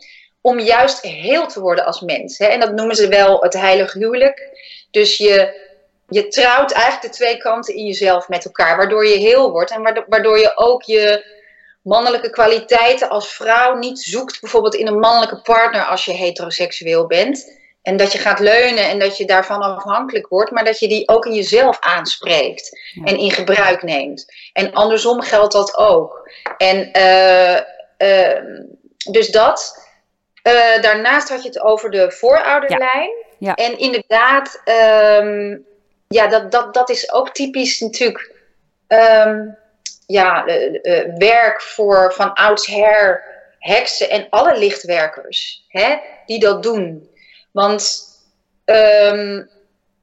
[0.40, 2.38] Om juist heel te worden als mens.
[2.38, 2.47] Hè?
[2.47, 4.49] En dat noemen ze wel het heilige huwelijk.
[4.90, 5.66] Dus je,
[6.09, 10.05] je trouwt eigenlijk de twee kanten in jezelf met elkaar, waardoor je heel wordt en
[10.09, 11.37] waardoor je ook je
[11.83, 17.58] mannelijke kwaliteiten als vrouw niet zoekt, bijvoorbeeld in een mannelijke partner als je heteroseksueel bent.
[17.83, 21.09] En dat je gaat leunen en dat je daarvan afhankelijk wordt, maar dat je die
[21.09, 24.35] ook in jezelf aanspreekt en in gebruik neemt.
[24.53, 26.31] En andersom geldt dat ook.
[26.57, 27.61] En uh,
[27.99, 28.41] uh,
[29.11, 29.87] dus dat.
[30.43, 33.11] Uh, daarnaast had je het over de voorouderlijn.
[33.11, 33.27] Ja.
[33.38, 33.55] Ja.
[33.55, 34.62] En inderdaad,
[35.21, 35.67] um,
[36.09, 38.35] ja, dat, dat, dat is ook typisch natuurlijk.
[38.88, 39.59] Um,
[40.07, 43.25] ja, uh, werk voor van oudsher
[43.59, 47.08] heksen en alle lichtwerkers hè, die dat doen.
[47.51, 48.07] Want
[48.65, 49.51] um,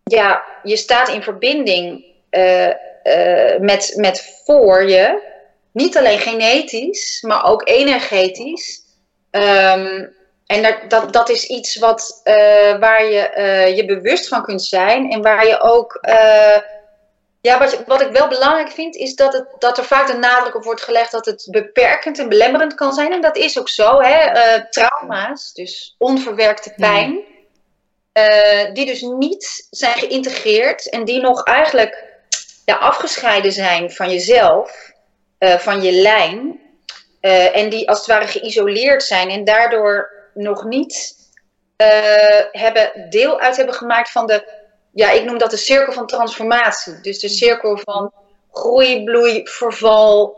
[0.04, 2.72] ja, je staat in verbinding uh,
[3.60, 5.22] met, met voor je,
[5.72, 8.82] niet alleen genetisch, maar ook energetisch.
[9.32, 10.14] Um,
[10.46, 12.22] en dat, dat, dat is iets wat,
[12.80, 16.00] waar je je bewust van kunt zijn en waar je ook
[17.42, 20.56] ja, wat, wat ik wel belangrijk vind, is dat, het, dat er vaak de nadruk
[20.56, 23.12] op wordt gelegd dat het beperkend en belemmerend kan zijn.
[23.12, 24.02] En dat is ook zo.
[24.02, 24.30] Hè?
[24.70, 27.24] Trauma's, dus onverwerkte pijn,
[28.18, 32.04] uh, die dus niet zijn geïntegreerd en die nog eigenlijk
[32.66, 34.92] ja, afgescheiden zijn van jezelf,
[35.40, 36.64] uh, van je lijn.
[37.54, 41.16] en die als het ware geïsoleerd zijn en daardoor nog niet
[42.52, 47.02] hebben, deel uit hebben gemaakt van de ja, ik noem dat de cirkel van transformatie.
[47.02, 48.14] Dus de cirkel van
[48.52, 50.38] groei, bloei, verval,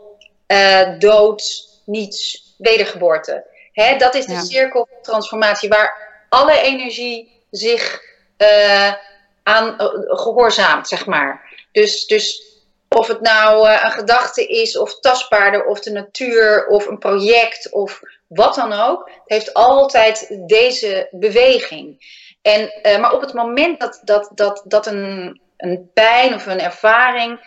[0.98, 3.44] dood, niets, wedergeboorte.
[3.72, 8.02] Hè, dat is de cirkel van transformatie waar alle energie zich
[8.38, 8.92] uh,
[9.42, 9.86] aan uh,
[10.18, 11.56] gehoorzaamt, zeg maar.
[11.72, 12.42] Dus, dus
[12.88, 18.00] of het nou een gedachte is, of tastbaarder, of de natuur, of een project, of
[18.26, 19.10] wat dan ook.
[19.26, 22.16] Heeft altijd deze beweging.
[22.42, 27.40] En, maar op het moment dat, dat, dat, dat een, een pijn of een ervaring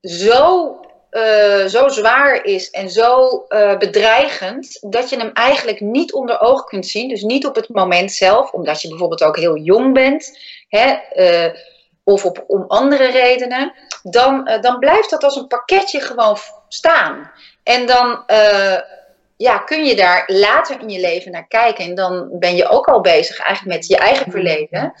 [0.00, 0.80] zo,
[1.14, 6.64] uh, zo zwaar is en zo uh, bedreigend, dat je hem eigenlijk niet onder ogen
[6.64, 10.38] kunt zien, dus niet op het moment zelf, omdat je bijvoorbeeld ook heel jong bent,
[10.68, 10.94] hè,
[12.04, 13.72] of op, om andere redenen,
[14.02, 16.36] dan, dan blijft dat als een pakketje gewoon
[16.68, 17.30] staan.
[17.62, 18.24] En dan
[19.36, 21.84] ja, kun je daar later in je leven naar kijken.
[21.84, 24.92] En dan ben je ook al bezig eigenlijk met je eigen verleden.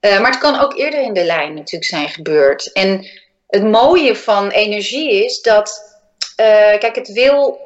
[0.00, 2.72] Uh, maar het kan ook eerder in de lijn natuurlijk zijn gebeurd.
[2.72, 3.06] En
[3.52, 5.98] het mooie van energie is dat,
[6.40, 6.46] uh,
[6.78, 7.60] kijk, het wil,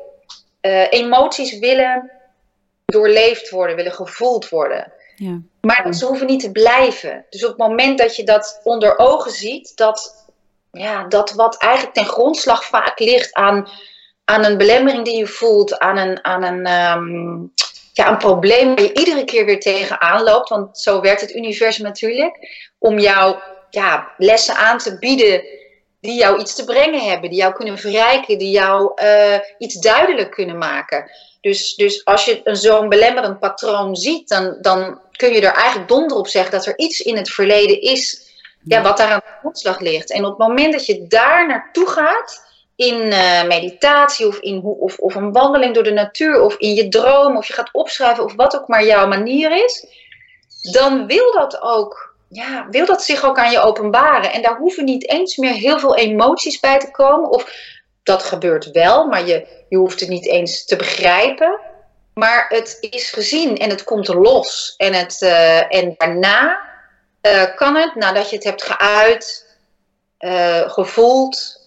[0.63, 2.11] uh, emoties willen
[2.85, 4.93] doorleefd worden, willen gevoeld worden.
[5.17, 5.41] Ja.
[5.61, 7.27] Maar ze hoeven niet te blijven.
[7.31, 10.27] Dus op het moment dat je dat onder ogen ziet, dat,
[10.73, 13.69] ja, dat wat eigenlijk ten grondslag vaak ligt aan
[14.25, 17.53] aan een belemmering die je voelt, aan een, aan een, um,
[17.93, 20.49] ja, een probleem waar je iedere keer weer tegenaan loopt.
[20.49, 22.69] Want zo werkt het universum natuurlijk.
[22.79, 23.37] Om jou
[23.71, 25.56] ja, lessen aan te bieden
[26.07, 30.31] die jou iets te brengen hebben, die jou kunnen verrijken, die jou uh, iets duidelijk
[30.31, 31.11] kunnen maken.
[31.41, 36.17] Dus, dus als je zo'n belemmerend patroon ziet, dan, dan kun je er eigenlijk donder
[36.17, 38.31] op zeggen dat er iets in het verleden is
[38.65, 40.11] ja, wat daar aan de grondslag ligt.
[40.11, 42.45] En op het moment dat je daar naartoe gaat,
[42.77, 46.89] in uh, meditatie of, in, of, of een wandeling door de natuur of in je
[46.89, 49.87] droom of je gaat opschrijven of wat ook maar jouw manier is,
[50.73, 54.33] dan wil dat ook, ja, wil dat zich ook aan je openbaren.
[54.33, 57.31] En daar hoeven niet eens meer heel veel emoties bij te komen.
[57.31, 57.53] Of
[58.03, 61.61] dat gebeurt wel, maar je, je hoeft het niet eens te begrijpen.
[62.15, 64.75] Maar het is gezien en het komt los.
[64.77, 66.61] En, het, uh, en daarna
[67.23, 69.45] uh, kan het, nadat je het hebt geuit,
[70.67, 71.61] gevoeld,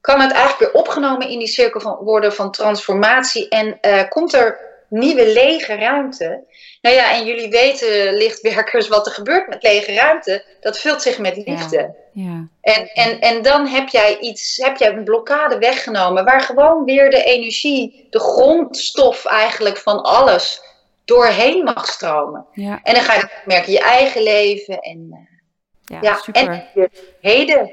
[0.00, 3.78] kan het eigenlijk weer opgenomen in die cirkel van, worden van transformatie en
[4.08, 6.44] komt er nieuwe lege ruimte.
[6.80, 10.44] Nou ja, en jullie weten, lichtwerkers, wat er gebeurt met lege ruimte.
[10.60, 11.94] Dat vult zich met liefde.
[12.12, 12.24] Ja.
[12.24, 12.48] ja.
[12.60, 17.10] En, en, en dan heb jij iets, heb jij een blokkade weggenomen waar gewoon weer
[17.10, 20.62] de energie, de grondstof eigenlijk van alles
[21.04, 22.46] doorheen mag stromen.
[22.52, 22.80] Ja.
[22.82, 27.70] En dan ga je merken, je eigen leven en, uh, ja, ja en je heden.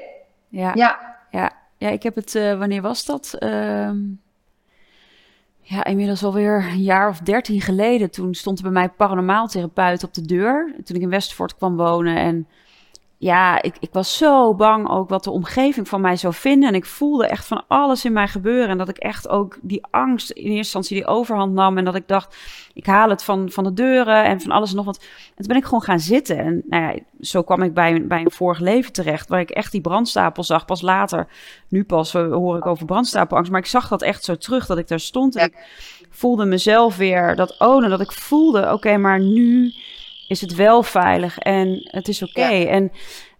[0.48, 0.72] Ja.
[0.74, 1.16] ja.
[1.30, 1.62] ja.
[1.78, 3.36] Ja, ik heb het, uh, wanneer was dat?
[3.38, 3.90] Uh,
[5.66, 8.10] ja, inmiddels alweer een jaar of dertien geleden.
[8.10, 10.74] Toen stond er bij mij paranormaal therapeut op de deur.
[10.84, 12.16] Toen ik in Westford kwam wonen.
[12.16, 12.46] En
[13.24, 16.68] ja, ik, ik was zo bang ook wat de omgeving van mij zou vinden.
[16.68, 18.68] En ik voelde echt van alles in mij gebeuren.
[18.68, 21.78] En dat ik echt ook die angst in eerste instantie die overhand nam.
[21.78, 22.36] En dat ik dacht,
[22.74, 24.98] ik haal het van, van de deuren en van alles en nog wat.
[24.98, 26.38] En toen ben ik gewoon gaan zitten.
[26.38, 29.28] En nou ja, zo kwam ik bij, bij een vorig leven terecht.
[29.28, 30.64] Waar ik echt die brandstapel zag.
[30.64, 31.26] Pas later,
[31.68, 33.50] nu pas uh, hoor ik over brandstapelangst.
[33.50, 35.36] Maar ik zag dat echt zo terug, dat ik daar stond.
[35.36, 37.90] En ik voelde mezelf weer dat ownen.
[37.90, 39.72] Dat ik voelde, oké, maar nu
[40.28, 42.64] is het wel veilig en het is oké.
[42.64, 42.82] En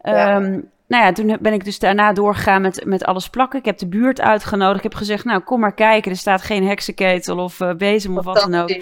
[0.02, 3.58] um, nou ja, toen ben ik dus daarna doorgegaan met, met alles plakken.
[3.58, 4.76] Ik heb de buurt uitgenodigd.
[4.76, 6.10] Ik heb gezegd, nou, kom maar kijken.
[6.10, 8.76] Er staat geen heksenketel of uh, bezem of wat dan ook.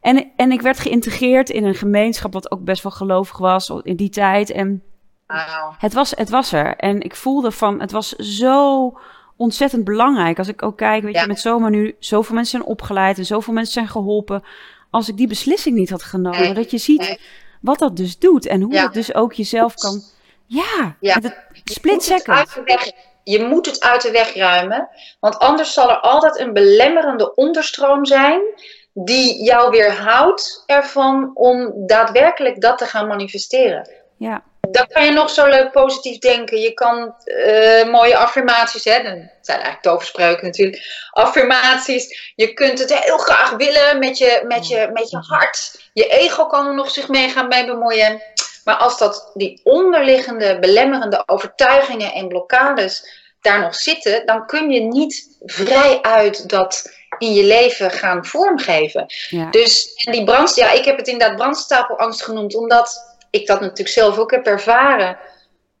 [0.00, 3.96] En, en ik werd geïntegreerd in een gemeenschap wat ook best wel gelovig was in
[3.96, 4.50] die tijd.
[4.50, 4.82] En
[5.78, 6.76] het, was, het was er.
[6.76, 8.98] En ik voelde van, het was zo
[9.36, 10.38] ontzettend belangrijk.
[10.38, 13.52] Als ik ook kijk, weet je, met zomaar nu zoveel mensen zijn opgeleid en zoveel
[13.52, 14.42] mensen zijn geholpen
[14.94, 16.54] als ik die beslissing niet had genomen.
[16.54, 17.18] Dat je ziet
[17.60, 18.82] wat dat dus doet en hoe ja.
[18.82, 20.02] dat dus ook jezelf kan.
[20.46, 21.18] Ja, ja.
[21.20, 22.62] het split second.
[23.22, 24.88] Je moet het uit de weg ruimen,
[25.20, 28.40] want anders zal er altijd een belemmerende onderstroom zijn
[28.92, 33.90] die jou weerhoudt ervan om daadwerkelijk dat te gaan manifesteren.
[34.24, 34.42] Ja
[34.74, 36.60] dan kan je nog zo leuk positief denken.
[36.60, 41.08] Je kan uh, mooie affirmaties, hè, dat zijn eigenlijk toverspreuken natuurlijk.
[41.10, 42.32] Affirmaties.
[42.34, 45.88] Je kunt het heel graag willen met je, met je, met je hart.
[45.92, 48.22] Je ego kan er nog zich mee gaan mee bemoeien.
[48.64, 54.80] Maar als dat die onderliggende belemmerende overtuigingen en blokkades daar nog zitten, dan kun je
[54.80, 59.06] niet vrij uit dat in je leven gaan vormgeven.
[59.28, 59.50] Ja.
[59.50, 63.88] Dus en die brand, ja, ik heb het inderdaad brandstapelangst genoemd, omdat ik dat natuurlijk
[63.88, 65.18] zelf ook heb ervaren.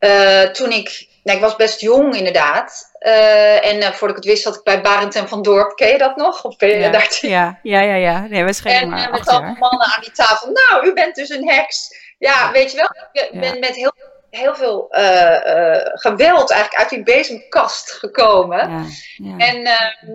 [0.00, 2.96] Uh, toen ik, nou, ik was best jong inderdaad.
[3.00, 5.76] Uh, en uh, voordat ik het wist zat ik bij Barend en van Dorp.
[5.76, 6.44] Ken je dat nog?
[6.44, 7.08] Of ben je ja.
[7.20, 8.26] ja, ja, ja, ja.
[8.26, 10.50] Nee, we schelen en met allemaal mannen aan die tafel.
[10.52, 11.96] Nou, u bent dus een heks.
[12.18, 13.22] Ja, weet je wel.
[13.24, 13.92] Ik ben met heel
[14.36, 18.70] heel veel uh, geweld eigenlijk uit die bezemkast gekomen.
[18.70, 18.84] Ja,
[19.16, 19.46] ja.
[19.46, 19.68] En,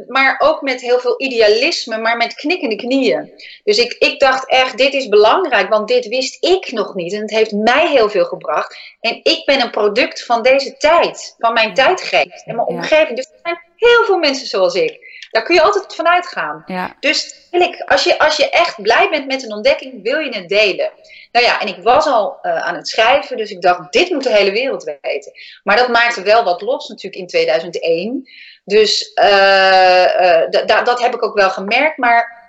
[0.07, 3.31] maar ook met heel veel idealisme, maar met knikkende knieën.
[3.63, 7.13] Dus ik, ik dacht echt, dit is belangrijk, want dit wist ik nog niet.
[7.13, 8.77] En het heeft mij heel veel gebracht.
[9.01, 13.15] En ik ben een product van deze tijd, van mijn tijdgeest en mijn omgeving.
[13.15, 15.08] Dus er zijn heel veel mensen zoals ik.
[15.29, 16.63] Daar kun je altijd vanuit gaan.
[16.65, 16.95] Ja.
[16.99, 20.49] Dus ik, als, je, als je echt blij bent met een ontdekking, wil je het
[20.49, 20.91] delen.
[21.31, 24.23] Nou ja, en ik was al uh, aan het schrijven, dus ik dacht, dit moet
[24.23, 25.31] de hele wereld weten.
[25.63, 28.29] Maar dat maakte wel wat los natuurlijk in 2001.
[28.63, 31.97] Dus uh, uh, dat heb ik ook wel gemerkt.
[31.97, 32.47] Maar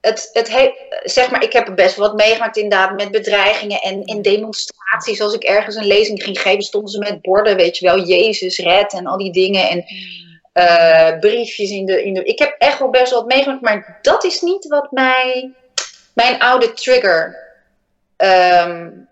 [0.00, 4.22] het, het zeg maar, ik heb er best wat meegemaakt inderdaad met bedreigingen en, en
[4.22, 5.20] demonstraties.
[5.20, 8.58] Als ik ergens een lezing ging geven, stonden ze met borden, weet je wel, Jezus
[8.58, 9.68] red en al die dingen.
[9.68, 9.84] En
[10.58, 12.24] uh, briefjes in de, in de.
[12.24, 15.52] Ik heb echt wel best wel wat meegemaakt, maar dat is niet wat mij,
[16.12, 17.46] mijn oude trigger
[18.16, 19.08] um,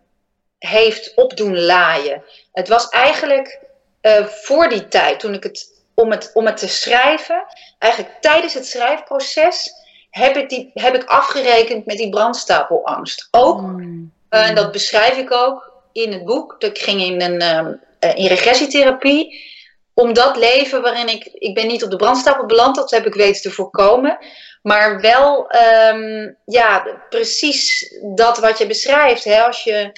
[0.58, 2.22] heeft opdoen laaien.
[2.52, 3.60] Het was eigenlijk
[4.02, 7.44] uh, voor die tijd, toen ik het om, het, om het te schrijven,
[7.78, 9.72] eigenlijk tijdens het schrijfproces,
[10.10, 13.28] heb ik, die, heb ik afgerekend met die brandstapelangst.
[13.30, 14.12] Ook, mm.
[14.30, 16.54] uh, en dat beschrijf ik ook in het boek.
[16.58, 17.80] Ik ging in, een, um,
[18.14, 19.54] in regressietherapie
[19.98, 23.14] om dat leven waarin ik, ik ben niet op de brandstapel beland, dat heb ik
[23.14, 24.18] weten te voorkomen.
[24.62, 25.48] Maar wel,
[25.92, 29.24] um, ja, precies dat wat je beschrijft.
[29.24, 29.42] Hè?
[29.42, 29.92] Als, je,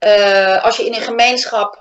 [0.00, 1.78] uh, als je in een gemeenschap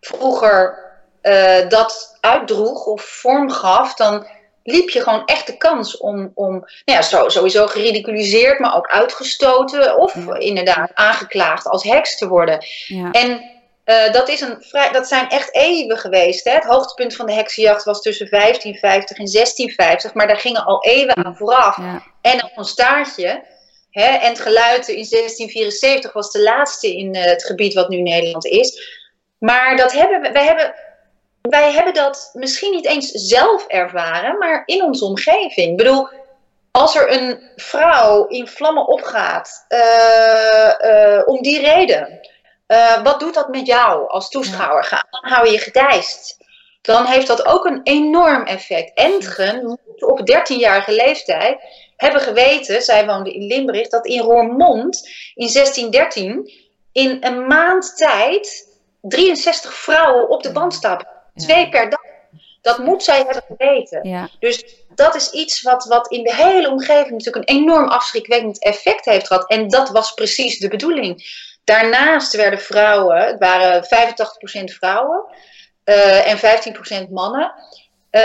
[0.00, 0.84] vroeger
[1.22, 4.26] uh, dat uitdroeg of vorm gaf, dan
[4.62, 6.52] liep je gewoon echt de kans om, om
[6.84, 12.64] nou ja, sowieso geridiculiseerd, maar ook uitgestoten of inderdaad aangeklaagd als heks te worden.
[12.86, 13.10] Ja.
[13.10, 13.55] En
[13.86, 16.44] uh, dat, is een vrij, dat zijn echt eeuwen geweest.
[16.44, 16.52] Hè?
[16.52, 20.14] Het hoogtepunt van de heksenjacht was tussen 1550 en 1650.
[20.14, 21.76] Maar daar gingen al eeuwen aan vooraf.
[22.20, 23.44] En nog een staartje.
[23.90, 24.04] Hè?
[24.04, 28.44] En het geluid in 1674 was de laatste in uh, het gebied wat nu Nederland
[28.44, 28.80] is.
[29.38, 30.74] Maar dat hebben we, wij, hebben,
[31.40, 35.70] wij hebben dat misschien niet eens zelf ervaren, maar in onze omgeving.
[35.70, 36.08] Ik bedoel,
[36.70, 42.20] als er een vrouw in vlammen opgaat, uh, om die reden
[42.66, 44.84] uh, wat doet dat met jou als toeschouwer?
[44.84, 46.36] Ga, dan hou je je gedijst.
[46.82, 48.94] Dan heeft dat ook een enorm effect.
[48.94, 51.58] Entgen moet op 13-jarige leeftijd
[51.96, 56.50] hebben geweten, zij woonde in Limburg, dat in Roermond in 1613
[56.92, 61.08] in een maand tijd 63 vrouwen op de band stappen.
[61.34, 62.00] Twee per dag.
[62.62, 64.08] Dat moet zij hebben geweten.
[64.08, 64.28] Ja.
[64.38, 69.04] Dus dat is iets wat, wat in de hele omgeving natuurlijk een enorm afschrikwekkend effect
[69.04, 69.50] heeft gehad.
[69.50, 71.44] En dat was precies de bedoeling.
[71.66, 73.86] Daarnaast werden vrouwen, het waren 85%
[74.64, 75.24] vrouwen
[75.84, 76.38] uh, en
[77.06, 77.52] 15% mannen,
[78.10, 78.22] uh,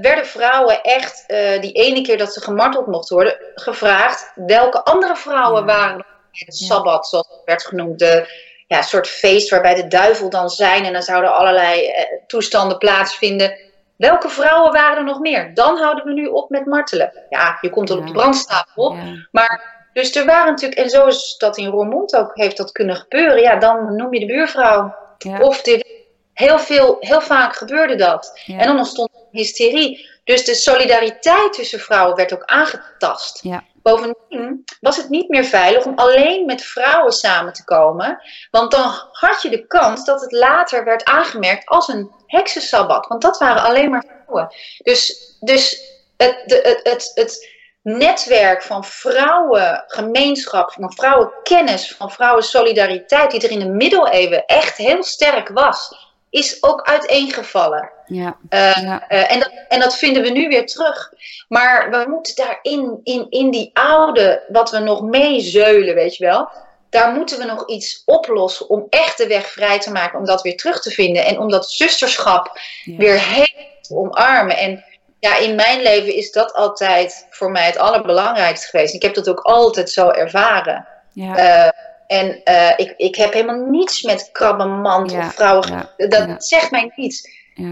[0.00, 5.16] werden vrouwen echt uh, die ene keer dat ze gemarteld mochten worden, gevraagd welke andere
[5.16, 8.26] vrouwen waren het sabbat, zoals het werd genoemd, de
[8.66, 11.92] ja, soort feest waarbij de duivel dan zijn en dan zouden allerlei
[12.26, 13.58] toestanden plaatsvinden.
[13.96, 15.54] Welke vrouwen waren er nog meer?
[15.54, 17.12] Dan houden we nu op met martelen.
[17.28, 18.96] Ja, je komt er op de brandstapel,
[19.30, 22.96] maar dus er waren natuurlijk, en zo is dat in Roermond ook heeft dat kunnen
[22.96, 23.40] gebeuren.
[23.40, 24.94] Ja, dan noem je de buurvrouw.
[25.40, 28.40] Of de, heel, veel, heel vaak gebeurde dat.
[28.46, 30.12] En dan ontstond hysterie.
[30.24, 33.42] Dus de solidariteit tussen vrouwen werd ook aangetast.
[33.42, 33.64] Ja.
[33.82, 38.22] Bovendien was het niet meer veilig om alleen met vrouwen samen te komen.
[38.50, 43.06] Want dan had je de kans dat het later werd aangemerkt als een heksensabbat.
[43.06, 44.54] Want dat waren alleen maar vrouwen.
[44.78, 47.53] Dus, dus het, de, het, het, het
[47.84, 55.48] netwerk van vrouwengemeenschap, van vrouwenkennis, van vrouwensolidariteit, die er in de middeleeuwen echt heel sterk
[55.48, 55.96] was,
[56.30, 57.90] is ook uiteengevallen.
[58.06, 59.04] Ja, uh, ja.
[59.08, 61.12] Uh, en, dat, en dat vinden we nu weer terug.
[61.48, 66.48] Maar we moeten daarin, in, in die oude, wat we nog meezeulen, weet je wel,
[66.90, 70.42] daar moeten we nog iets oplossen om echt de weg vrij te maken om dat
[70.42, 71.24] weer terug te vinden.
[71.24, 72.96] En om dat zusterschap ja.
[72.96, 74.56] weer heel te omarmen.
[74.56, 74.84] En
[75.24, 78.94] ja, in mijn leven is dat altijd voor mij het allerbelangrijkste geweest.
[78.94, 80.88] Ik heb dat ook altijd zo ervaren.
[81.12, 81.38] Ja.
[81.38, 81.70] Uh,
[82.06, 85.18] en uh, ik, ik heb helemaal niets met krabbenmand ja.
[85.18, 85.88] of vrouwen.
[85.96, 86.06] Ja.
[86.06, 87.28] Dat zegt mij niets.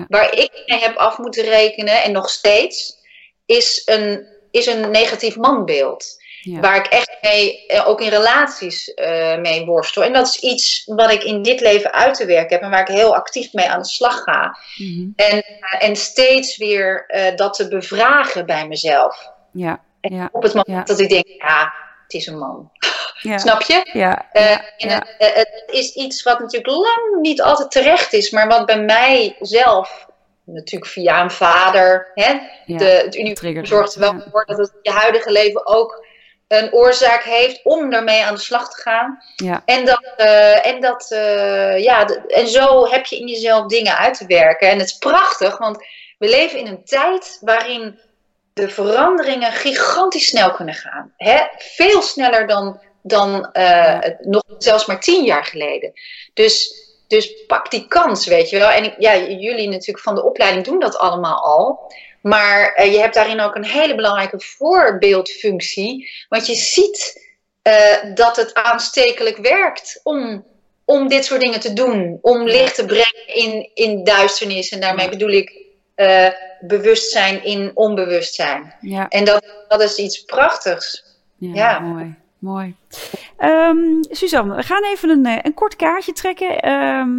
[0.09, 2.99] Waar ik mee heb af moeten rekenen, en nog steeds,
[3.47, 6.22] is een, is een negatief manbeeld.
[6.43, 10.03] Waar ik echt mee, eh, ook in relaties uh, mee worstel.
[10.03, 12.89] En dat is iets wat ik in dit leven uit te werken heb en waar
[12.89, 14.59] ik heel actief mee aan de slag ga.
[14.77, 19.31] Mm en, uh, en steeds weer uh, dat te bevragen bij mezelf.
[19.53, 19.81] Ja.
[20.01, 20.29] ja.
[20.33, 22.71] op het moment dat ik denk, ja, het is een man.
[23.19, 23.39] Ja.
[23.45, 23.89] Snap je?
[23.93, 24.27] Ja.
[24.31, 29.37] Het, het, is iets wat natuurlijk lang niet altijd terecht is, maar wat bij mij
[29.41, 30.07] zelf
[30.45, 34.91] natuurlijk via een vader, hè, de, het universum zorgt er wel voor dat het je
[34.91, 36.07] huidige leven ook
[36.59, 39.23] een oorzaak heeft om daarmee aan de slag te gaan.
[39.37, 39.63] Ja.
[39.65, 44.15] En, dat, eh, en, dat, eh, ja, en zo heb je in jezelf dingen uit
[44.15, 44.69] te werken.
[44.69, 45.77] En het is prachtig, want
[46.19, 48.01] we leven in een tijd waarin
[48.53, 51.13] de veranderingen gigantisch snel kunnen gaan.
[51.17, 51.41] Hè?
[51.57, 55.93] Veel sneller dan, dan uh, nog zelfs maar tien jaar geleden.
[56.35, 56.75] Dus,
[57.09, 58.71] dus pak die kans, weet je wel.
[58.71, 61.93] En ik, ja, jullie natuurlijk van de opleiding doen dat allemaal al.
[62.23, 66.11] Maar uh, je hebt daarin ook een hele belangrijke voorbeeldfunctie.
[66.29, 67.27] Want je ziet
[67.63, 70.45] uh, dat het aanstekelijk werkt om,
[70.85, 72.19] om dit soort dingen te doen.
[72.23, 74.69] Om licht te brengen in, in duisternis.
[74.69, 75.61] En daarmee bedoel ik
[75.97, 76.29] uh,
[76.61, 78.75] bewustzijn in onbewustzijn.
[78.81, 79.09] Ja.
[79.09, 81.05] En dat, dat is iets prachtigs.
[81.39, 81.79] Ja, Ja.
[81.79, 82.15] mooi.
[82.39, 82.75] Mooi.
[83.37, 86.61] Ehm, Suzanne, we gaan even een, eh, een kort kaartje trekken.
[86.61, 87.11] Ehm,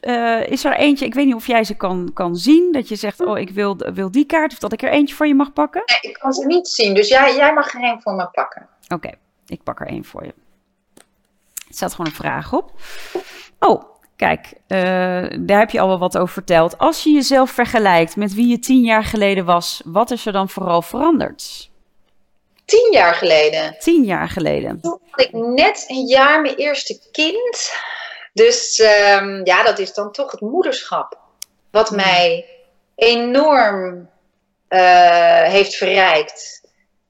[0.00, 2.96] eh, is er eentje, ik weet niet of jij ze kan, kan zien, dat je
[2.96, 5.52] zegt, oh, ik wil, wil die kaart, of dat ik er eentje voor je mag
[5.52, 5.82] pakken?
[5.86, 8.68] Nee, ik kan ze niet zien, dus jij, jij mag er een voor me pakken.
[8.88, 9.10] Oké,
[9.46, 10.32] ik pak er één voor je.
[11.68, 12.72] Er staat gewoon een vraag op.
[13.58, 13.82] Oh,
[14.16, 14.78] kijk, eh,
[15.40, 16.78] daar heb je al wel wat over verteld.
[16.78, 20.48] Als je jezelf vergelijkt met wie je tien jaar geleden was, wat is er dan
[20.48, 21.70] vooral veranderd?
[22.64, 23.76] Tien jaar geleden.
[23.78, 24.80] Tien jaar geleden.
[24.80, 27.72] Toen had ik net een jaar mijn eerste kind.
[28.32, 31.18] Dus um, ja, dat is dan toch het moederschap.
[31.70, 32.46] Wat mij
[32.94, 34.10] enorm
[34.68, 36.60] uh, heeft verrijkt.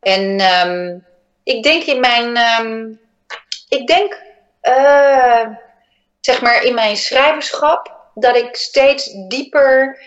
[0.01, 1.07] En um,
[1.43, 2.37] ik denk in mijn.
[2.37, 3.01] Um,
[3.69, 4.27] ik denk.
[4.63, 5.47] Uh,
[6.21, 7.97] zeg maar in mijn schrijverschap.
[8.15, 10.01] Dat ik steeds dieper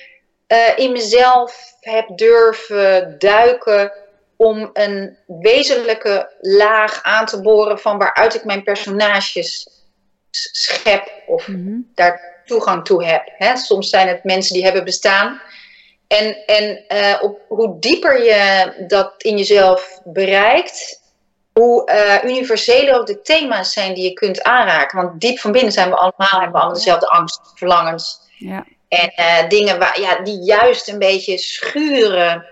[0.48, 3.92] uh, in mezelf heb durven duiken
[4.36, 9.68] om een wezenlijke laag aan te boren van waaruit ik mijn personages
[10.32, 11.92] schep of mm -hmm.
[11.96, 13.24] daar toegang toe heb.
[13.38, 13.58] Hè?
[13.58, 15.42] Soms zijn het mensen die hebben bestaan.
[16.08, 21.02] En, en uh, op hoe dieper je dat in jezelf bereikt,
[21.54, 25.02] hoe uh, universeler ook de thema's zijn die je kunt aanraken.
[25.02, 28.20] Want diep van binnen zijn we allemaal, hebben we allemaal dezelfde angst, verlangens.
[28.38, 28.66] Ja.
[28.88, 32.46] En uh, dingen waar, ja, die juist een beetje schuren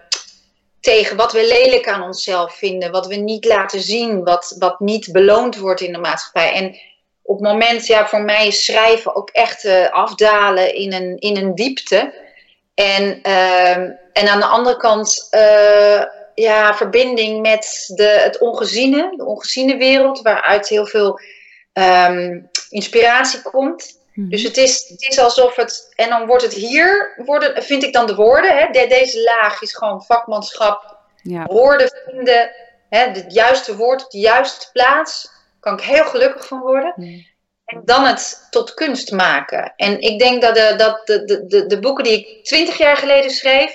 [0.80, 5.12] tegen wat we lelijk aan onszelf vinden, wat we niet laten zien, wat, wat niet
[5.12, 6.52] beloond wordt in de maatschappij.
[6.52, 6.76] En
[7.30, 11.38] op het moment, ja, voor mij is schrijven ook echt uh, afdalen in een, in
[11.38, 12.13] een diepte.
[12.74, 13.78] En, uh,
[14.13, 16.04] en aan de andere kant, uh,
[16.36, 21.20] ja, verbinding met de, het ongeziene, de ongeziene wereld, waaruit heel veel
[21.74, 24.00] um, inspiratie komt.
[24.13, 24.32] Mm-hmm.
[24.32, 27.94] Dus het is, het is alsof het, en dan wordt het hier, worden, vind ik
[27.94, 31.46] dan de woorden, hè, de, deze laag is gewoon vakmanschap, ja.
[31.46, 32.52] woorden vinden,
[32.89, 36.93] hè, het juiste woord op de juiste plaats, kan ik heel gelukkig van worden.
[36.95, 37.26] Mm.
[37.65, 39.74] En dan het tot kunst maken.
[39.76, 42.98] En ik denk dat de, dat de, de, de, de boeken die ik twintig jaar
[42.98, 43.74] geleden schreef,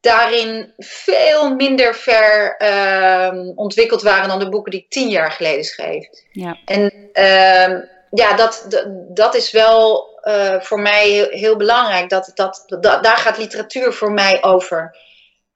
[0.00, 5.64] daarin veel minder ver uh, ontwikkeld waren dan de boeken die ik tien jaar geleden
[5.64, 6.08] schreef.
[6.30, 6.58] Ja.
[6.64, 12.08] En uh, ja, dat, dat is wel uh, voor mij heel, heel belangrijk.
[12.08, 14.96] Dat, dat, dat, daar gaat literatuur voor mij over.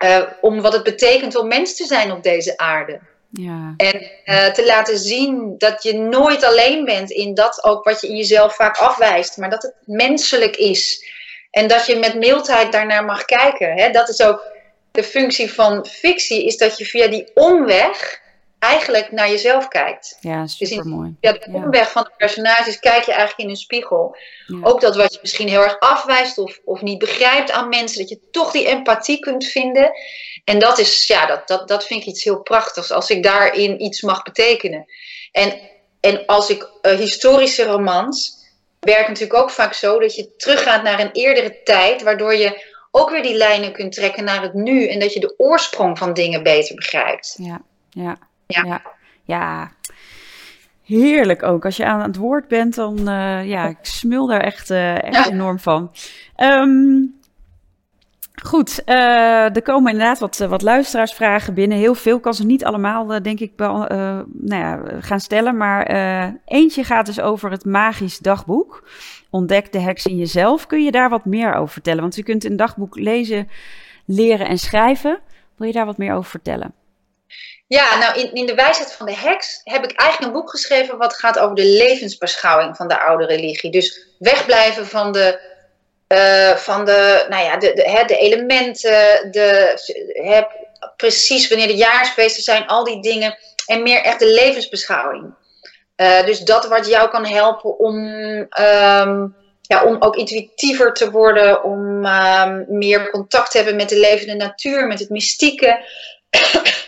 [0.05, 3.01] Uh, om wat het betekent om mens te zijn op deze aarde.
[3.31, 3.75] Ja.
[3.77, 8.09] En uh, te laten zien dat je nooit alleen bent in dat ook wat je
[8.09, 9.37] in jezelf vaak afwijst.
[9.37, 11.07] Maar dat het menselijk is.
[11.51, 13.77] En dat je met mildheid daarnaar mag kijken.
[13.77, 13.91] Hè?
[13.91, 14.53] Dat is ook
[14.91, 16.45] de functie van fictie.
[16.45, 18.21] Is dat je via die omweg
[18.59, 20.19] eigenlijk naar jezelf kijkt.
[20.21, 21.15] Ja, super mooi.
[21.21, 24.17] Dus via de omweg van de personages kijk je eigenlijk in een spiegel.
[24.47, 24.59] Ja.
[24.63, 28.09] Ook dat wat je misschien heel erg afwijst of, of niet begrijpt aan mensen, dat
[28.09, 29.91] je toch die empathie kunt vinden.
[30.49, 33.83] En dat is, ja, dat, dat, dat vind ik iets heel prachtigs, als ik daarin
[33.83, 34.85] iets mag betekenen.
[35.33, 35.59] En,
[36.01, 38.47] en als ik uh, historische romans,
[38.81, 43.11] werkt natuurlijk ook vaak zo dat je teruggaat naar een eerdere tijd, waardoor je ook
[43.11, 46.43] weer die lijnen kunt trekken naar het nu en dat je de oorsprong van dingen
[46.43, 47.35] beter begrijpt.
[47.39, 48.19] Ja, ja.
[48.47, 48.65] Ja.
[48.65, 48.83] ja.
[49.25, 49.73] ja.
[50.85, 51.65] Heerlijk ook.
[51.65, 55.15] Als je aan het woord bent, dan uh, ja, ik smul daar echt, uh, echt
[55.15, 55.31] ja.
[55.31, 55.93] enorm van.
[56.37, 57.19] Um,
[58.43, 61.79] goed, uh, er komen inderdaad wat, wat luisteraarsvragen binnen.
[61.79, 65.57] Heel veel kan ze niet allemaal, denk ik, nou ja, gaan stellen.
[65.57, 65.87] Maar
[66.45, 68.89] eentje gaat dus over het magisch dagboek.
[69.31, 70.67] Ontdek de heks in jezelf.
[70.67, 72.01] Kun je daar wat meer over vertellen?
[72.01, 73.49] Want je kunt een dagboek lezen,
[74.07, 75.21] leren en schrijven.
[75.57, 76.75] Wil je daar wat meer over vertellen?
[77.67, 80.99] Ja, nou in, in De Wijsheid van de Heks heb ik eigenlijk een boek geschreven
[80.99, 83.71] wat gaat over de levensbeschouwing van de oude religie.
[83.71, 85.48] Dus wegblijven van de,
[86.09, 89.73] uh, van de, nou ja, de, de, de elementen, de,
[90.13, 90.43] hè,
[90.97, 93.39] precies wanneer de jaarsfeesten zijn, al die dingen.
[93.67, 95.35] En meer echt de levensbeschouwing.
[95.97, 101.63] Uh, dus dat wat jou kan helpen om, um, ja, om ook intuïtiever te worden,
[101.63, 105.85] om um, meer contact te hebben met de levende natuur, met het mystieke.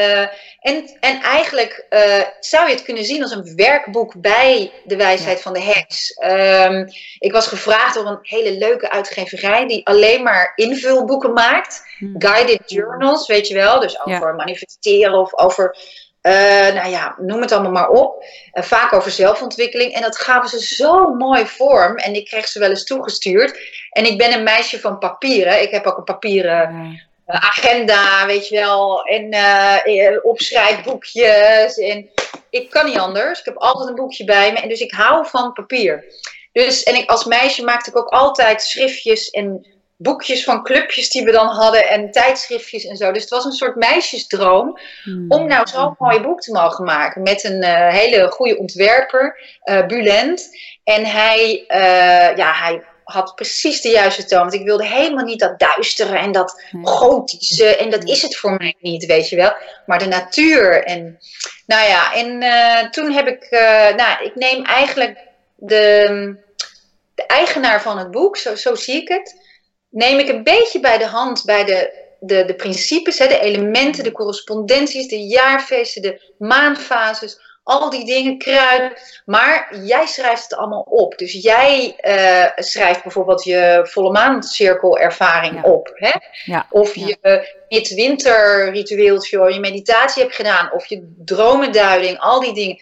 [0.00, 0.20] Uh,
[0.60, 5.42] en, en eigenlijk uh, zou je het kunnen zien als een werkboek bij de wijsheid
[5.42, 6.18] van de heks.
[6.24, 6.86] Um,
[7.18, 11.82] ik was gevraagd door een hele leuke uitgeverij die alleen maar invulboeken maakt.
[11.98, 12.14] Hmm.
[12.18, 13.80] Guided journals, weet je wel.
[13.80, 14.32] Dus over ja.
[14.32, 15.76] manifesteren of over
[16.22, 16.32] uh,
[16.74, 18.24] nou ja, noem het allemaal maar op.
[18.52, 19.92] Vaak over zelfontwikkeling.
[19.92, 21.96] En dat gaven ze zo mooi vorm.
[21.96, 23.58] En ik kreeg ze wel eens toegestuurd.
[23.90, 25.62] En ik ben een meisje van papieren.
[25.62, 27.00] Ik heb ook een papieren
[27.32, 29.02] agenda, weet je wel.
[29.02, 31.78] En opschrijfboekjes.
[31.78, 32.10] En
[32.50, 33.38] ik kan niet anders.
[33.38, 34.58] Ik heb altijd een boekje bij me.
[34.58, 36.04] En dus ik hou van papier.
[36.52, 39.66] Dus, en ik als meisje maakte ik ook altijd schriftjes en
[39.96, 43.12] boekjes van clubjes die we dan hadden en tijdschriftjes en zo.
[43.12, 45.24] Dus het was een soort meisjesdroom hmm.
[45.28, 49.86] om nou zo'n mooi boek te mogen maken met een uh, hele goede ontwerper, uh,
[49.86, 50.48] Bulent.
[50.84, 52.82] En hij, uh, ja, hij
[53.12, 54.40] had precies de juiste toon.
[54.40, 57.76] Want ik wilde helemaal niet dat duistere en dat gotische.
[57.76, 59.52] En dat is het voor mij niet, weet je wel.
[59.86, 60.84] Maar de natuur.
[60.84, 61.18] En
[61.66, 63.46] nou ja, en toen heb ik,
[63.96, 65.18] nou, ik neem eigenlijk
[65.56, 66.36] de,
[67.14, 69.48] de eigenaar van het boek, zo, zo zie ik het
[69.90, 74.04] neem ik een beetje bij de hand bij de, de, de principes, hè, de elementen,
[74.04, 77.38] de correspondenties, de jaarfeesten, de maanfases,
[77.70, 78.92] al die dingen, kruiden.
[79.24, 81.18] Maar jij schrijft het allemaal op.
[81.18, 85.70] Dus jij uh, schrijft bijvoorbeeld je volle maancirkelervaring ja.
[85.70, 85.90] op.
[85.94, 86.10] Hè?
[86.44, 86.66] Ja.
[86.70, 87.44] Of je ja.
[87.68, 90.72] midwinterritueeltje, je meditatie hebt gedaan.
[90.72, 92.78] Of je dromenduiding, al die dingen.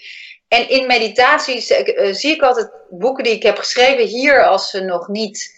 [0.48, 4.80] En in meditaties uh, zie ik altijd boeken die ik heb geschreven hier als ze
[4.80, 5.56] nog niet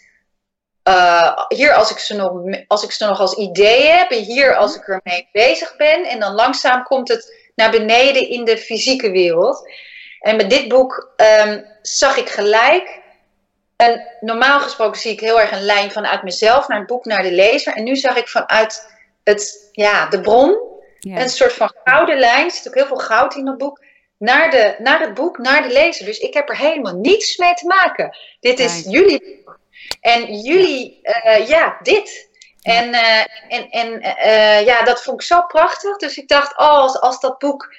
[0.88, 2.32] uh, hier als ik, ze nog,
[2.66, 6.04] als ik ze nog als idee heb, en hier als ik ermee bezig ben.
[6.04, 9.70] En dan langzaam komt het naar beneden in de fysieke wereld.
[10.20, 11.14] En met dit boek
[11.46, 12.98] um, zag ik gelijk.
[13.76, 17.22] En normaal gesproken zie ik heel erg een lijn vanuit mezelf naar het boek, naar
[17.22, 17.72] de lezer.
[17.74, 18.94] En nu zag ik vanuit
[19.24, 20.58] het, ja, de bron
[20.98, 21.20] ja.
[21.20, 22.44] een soort van gouden lijn.
[22.44, 23.84] Er zit ook heel veel goud in dat boek.
[24.18, 26.06] Naar, de, naar het boek, naar de lezer.
[26.06, 28.16] Dus ik heb er helemaal niets mee te maken.
[28.40, 29.44] Dit is jullie
[30.00, 32.29] en jullie, uh, ja, dit.
[32.62, 35.96] En, uh, en, en uh, ja, dat vond ik zo prachtig.
[35.96, 37.74] Dus ik dacht, oh, als, als dat boek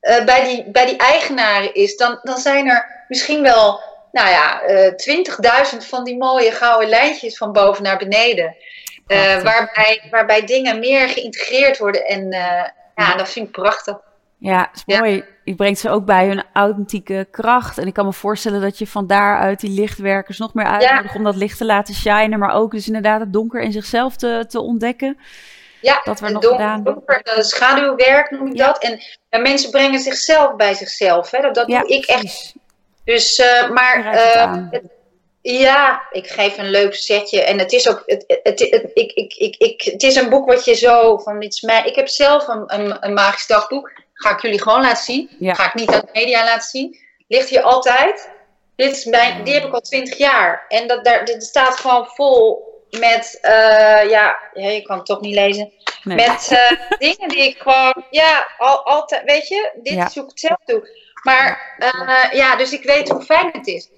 [0.00, 3.80] bij, die, bij die eigenaren is, dan, dan zijn er misschien wel,
[4.12, 4.60] nou ja,
[5.72, 8.56] 20.000 van die mooie gouden lijntjes van boven naar beneden.
[9.42, 12.04] waarbij, waarbij dingen meer geïntegreerd worden.
[12.06, 12.28] En
[12.94, 13.96] ja, dat vind ik prachtig.
[14.44, 15.24] Ja, is mooi.
[15.44, 17.78] Je brengt ze ook bij hun authentieke kracht.
[17.78, 21.24] En ik kan me voorstellen dat je van daaruit die lichtwerkers nog meer uitnodigt om
[21.24, 22.38] dat licht te laten shinen.
[22.38, 25.18] Maar ook dus inderdaad het donker in zichzelf te, te ontdekken.
[25.80, 26.82] Ja, dat we nog donker, gedaan.
[26.82, 28.78] donker schaduwwerk noem ik dat.
[28.78, 31.30] En, en, mensen brengen zichzelf bij zichzelf.
[31.30, 31.40] Hè.
[31.40, 32.54] Dat, dat doe ik echt.
[33.04, 34.80] Dus, uh, maar uh,
[35.40, 37.42] ja, ik geef een leuk setje.
[37.42, 38.60] En het is ook, het, het,
[38.94, 42.08] ik, ik, ik, het is een boek wat je zo van, iets mij, ik heb
[42.08, 44.02] zelf een, een, een magisch dagboek.
[44.14, 45.30] Ga ik jullie gewoon laten zien.
[45.40, 46.98] Ga ik niet aan de media laten zien.
[47.28, 48.30] Ligt hier altijd.
[48.76, 50.64] Dit is mijn, die heb ik al twintig jaar.
[50.68, 55.34] En dat, daar, dit staat gewoon vol met, uh, ja, je kan het toch niet
[55.34, 55.72] lezen.
[56.02, 56.70] Met uh,
[57.08, 60.08] dingen die ik gewoon, ja, al, altijd, weet je, dit ja.
[60.08, 60.88] zoek ik zelf toe.
[61.22, 63.88] Maar uh, ja, dus ik weet hoe fijn het is.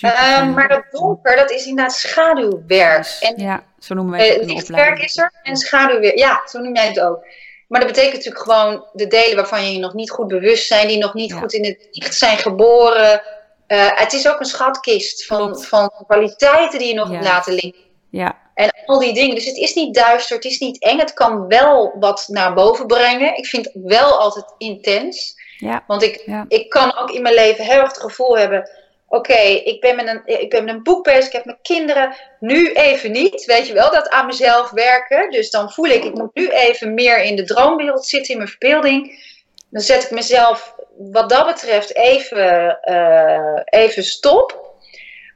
[0.00, 3.16] Uh, maar dat donker, dat is inderdaad schaduwwerk.
[3.20, 4.40] En, ja, zo noemen wij het.
[4.40, 6.18] Uh, lichtwerk is er en schaduwwerk.
[6.18, 7.24] Ja, zo noem jij het ook.
[7.66, 10.88] Maar dat betekent natuurlijk gewoon de delen waarvan je je nog niet goed bewust zijn,
[10.88, 13.22] die nog niet goed in het licht zijn geboren.
[13.68, 17.14] Uh, het is ook een schatkist van, van kwaliteiten die je nog ja.
[17.14, 17.84] moet laten liggen.
[18.10, 18.38] Ja.
[18.54, 19.34] En al die dingen.
[19.34, 20.98] Dus het is niet duister, het is niet eng.
[20.98, 23.36] Het kan wel wat naar boven brengen.
[23.36, 25.34] Ik vind het wel altijd intens.
[25.58, 25.84] Ja.
[25.86, 26.44] Want ik, ja.
[26.48, 28.70] ik kan ook in mijn leven heel erg het gevoel hebben
[29.08, 31.58] oké, okay, ik, ben met een, ik ben met een boek bezig, ik heb mijn
[31.62, 35.30] kinderen, nu even niet, weet je wel, dat aan mezelf werken.
[35.30, 38.50] Dus dan voel ik, ik moet nu even meer in de droomwereld zitten, in mijn
[38.50, 39.24] verbeelding.
[39.70, 44.64] Dan zet ik mezelf wat dat betreft even, uh, even stop.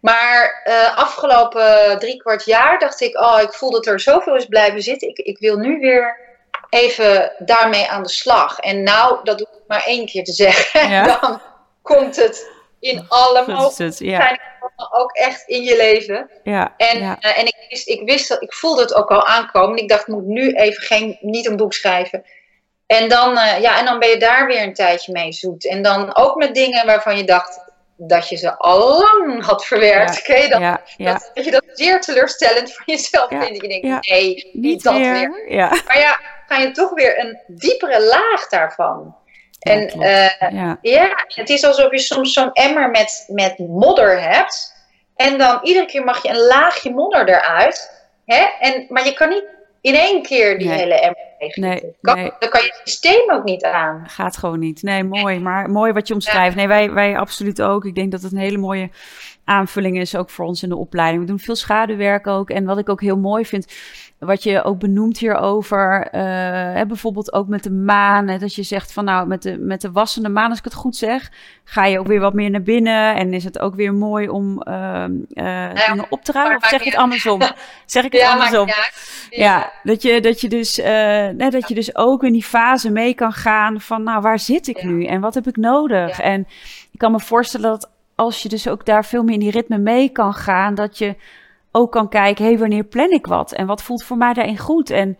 [0.00, 4.46] Maar uh, afgelopen drie kwart jaar dacht ik, oh, ik voel dat er zoveel is
[4.46, 5.08] blijven zitten.
[5.08, 6.18] Ik, ik wil nu weer
[6.70, 8.58] even daarmee aan de slag.
[8.58, 10.90] En nou, dat doe ik maar één keer te zeggen.
[10.90, 11.04] Ja.
[11.20, 11.40] Dan
[11.82, 12.48] komt het
[12.80, 14.38] in alle mogelijke ja.
[14.90, 16.30] ook echt in je leven.
[16.42, 17.18] Ja, en ja.
[17.20, 19.78] Uh, en ik, wist, ik wist dat, ik voelde het ook al aankomen.
[19.78, 22.24] Ik dacht, ik moet nu even geen, niet een boek schrijven.
[22.86, 25.66] En dan, uh, ja, en dan ben je daar weer een tijdje mee zoet.
[25.66, 30.14] En dan ook met dingen waarvan je dacht dat je ze al lang had verwerkt.
[30.14, 30.60] Ja, Ken je dat?
[30.60, 31.30] Ja, dat?
[31.34, 33.62] Dat je dat zeer teleurstellend voor jezelf vindt.
[33.62, 35.28] Je denkt, nee, niet dat weer.
[35.86, 39.16] Maar ja, ga je toch weer een diepere laag daarvan.
[39.60, 40.78] En uh, ja.
[40.82, 44.74] ja, het is alsof je soms zo'n emmer met, met modder hebt.
[45.16, 48.06] En dan iedere keer mag je een laagje modder eruit.
[48.24, 48.46] Hè?
[48.60, 49.44] En, maar je kan niet
[49.80, 52.32] in één keer die hele emmer Nee, kan, nee.
[52.38, 54.08] Dan kan je het systeem ook niet aan.
[54.08, 54.82] Gaat gewoon niet.
[54.82, 55.38] Nee, mooi.
[55.38, 56.56] Maar mooi wat je omschrijft.
[56.56, 57.84] Nee, wij, wij absoluut ook.
[57.84, 58.90] Ik denk dat het een hele mooie
[59.44, 61.22] aanvulling is ook voor ons in de opleiding.
[61.22, 62.50] We doen veel schaduwwerk ook.
[62.50, 63.72] En wat ik ook heel mooi vind,
[64.20, 66.20] wat je ook benoemt hierover, uh,
[66.74, 69.80] hè, bijvoorbeeld ook met de maan, hè, dat je zegt van nou, met de, met
[69.80, 71.30] de wassende maan, als ik het goed zeg,
[71.64, 74.62] ga je ook weer wat meer naar binnen en is het ook weer mooi om
[74.68, 75.04] uh,
[75.34, 76.56] uh, ja, op te ruimen?
[76.56, 77.40] Of zeg ik het andersom?
[77.86, 78.66] zeg ik het ja, andersom?
[78.66, 78.88] Ja,
[79.30, 83.14] ja, dat je, dat, je dus, nee, dat je dus ook in die fase mee
[83.14, 86.20] kan gaan van nou, waar zit ik nu en wat heb ik nodig?
[86.20, 86.46] En
[86.90, 89.78] ik kan me voorstellen dat als je dus ook daar veel meer in die ritme
[89.78, 91.16] mee kan gaan, dat je
[91.72, 93.52] ook kan kijken, hé, hey, wanneer plan ik wat?
[93.52, 94.90] En wat voelt voor mij daarin goed?
[94.90, 95.18] En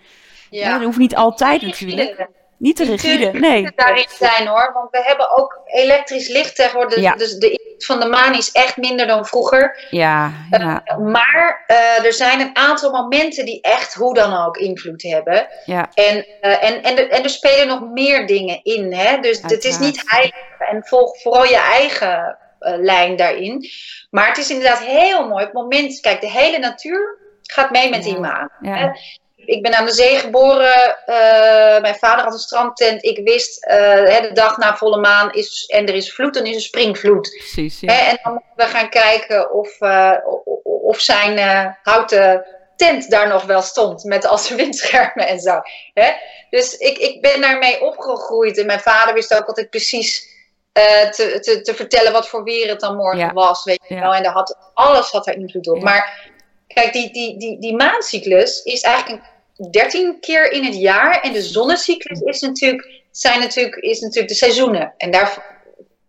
[0.51, 0.68] ja.
[0.68, 2.28] ja dat hoeft niet altijd natuurlijk.
[2.61, 3.72] Niet te rigide, nee.
[3.76, 7.01] daarin zijn hoor, want we hebben ook elektrisch licht tegenwoordig.
[7.01, 7.14] Ja.
[7.14, 9.86] Dus de invloed van de maan is echt minder dan vroeger.
[9.90, 10.82] Ja, ja.
[10.84, 15.48] Uh, maar uh, er zijn een aantal momenten die echt hoe dan ook invloed hebben.
[15.64, 15.88] Ja.
[15.94, 18.92] En, uh, en, en, en er spelen nog meer dingen in.
[18.92, 19.20] Hè?
[19.20, 20.59] Dus het is niet heilig.
[20.59, 23.68] En volg vooral je eigen lijn daarin.
[24.11, 25.44] Maar het is inderdaad heel mooi.
[25.44, 28.50] Op het moment, kijk, de hele natuur gaat mee met die maan.
[28.61, 28.96] Ja.
[29.36, 30.96] Ik ben aan de zee geboren.
[31.06, 33.04] Uh, mijn vader had een strandtent.
[33.04, 33.74] Ik wist, uh,
[34.20, 37.30] de dag na volle maan is en er is vloed, dan is er springvloed.
[37.30, 38.08] Precies, ja.
[38.08, 40.16] En dan moeten we gaan kijken of, uh,
[40.62, 41.38] of zijn
[41.82, 42.44] houten
[42.76, 44.04] tent daar nog wel stond.
[44.04, 45.61] Met al zijn windschermen en zo.
[45.94, 46.11] Hè?
[46.50, 48.58] Dus ik, ik ben daarmee opgegroeid.
[48.58, 50.30] En mijn vader wist ook altijd precies
[50.78, 53.32] uh, te, te, te, vertellen wat voor weer het dan morgen ja.
[53.32, 53.64] was.
[53.64, 54.00] Weet je ja.
[54.00, 54.14] wel.
[54.14, 55.76] En daar had, alles had er invloed op.
[55.76, 55.82] Ja.
[55.82, 56.30] Maar
[56.66, 59.22] kijk, die, die, die, die maancyclus is eigenlijk
[59.56, 61.20] een 13 keer in het jaar.
[61.20, 64.94] En de zonnecyclus is natuurlijk, zijn natuurlijk, is natuurlijk de seizoenen.
[64.96, 65.58] En daar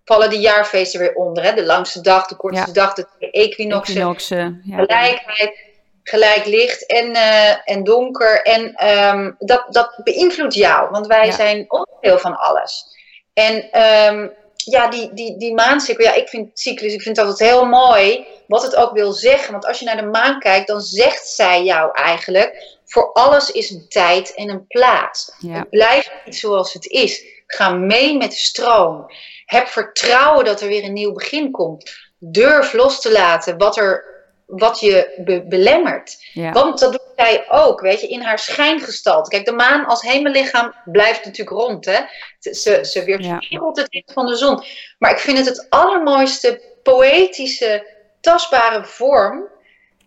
[0.05, 1.43] vallen de jaarfeesten weer onder.
[1.43, 1.53] Hè?
[1.53, 4.78] De langste dag, de kortste dag, de equinoxen, Equinoxen, ja.
[4.78, 5.59] gelijkheid,
[6.03, 8.41] gelijk licht en, eh, en donker.
[8.41, 11.32] En ehm, dat, dat beïnvloedt jou, want wij Ja.
[11.32, 12.86] zijn onderdeel van alles.
[13.34, 14.28] En ehm,
[14.64, 18.26] ja, die, die, die maancyclus, ja, ik vind cyclus, ik vind het altijd heel mooi
[18.47, 19.51] wat het ook wil zeggen.
[19.51, 23.70] Want als je naar de maan kijkt, dan zegt zij jou eigenlijk, voor alles is
[23.70, 25.34] een tijd en een plaats.
[25.39, 25.53] Ja.
[25.53, 27.24] Het blijft niet zoals het is.
[27.47, 29.05] Ga mee met de stroom.
[29.45, 31.91] Heb vertrouwen dat er weer een nieuw begin komt.
[32.18, 34.11] Durf los te laten wat, er,
[34.52, 36.18] wat je be- belemmert.
[36.34, 36.52] Ja.
[36.52, 39.30] Want dat doet zij ook, weet je, in haar schijngestalte.
[39.30, 41.99] Kijk, de maan als hemellichaam blijft natuurlijk rond, hè.
[42.39, 44.64] Ze, ze weerspiegelt het licht van de zon.
[44.97, 47.88] Maar ik vind het het allermooiste, poëtische,
[48.22, 49.47] tastbare vorm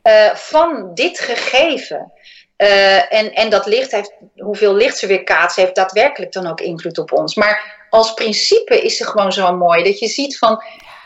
[0.03, 2.13] uh, van dit gegeven.
[2.57, 6.61] Uh, en, en dat licht heeft, hoeveel licht ze weer kaatsen, heeft daadwerkelijk dan ook
[6.61, 7.35] invloed op ons.
[7.35, 9.83] Maar als principe is ze gewoon zo mooi.
[9.83, 10.63] Dat je ziet van,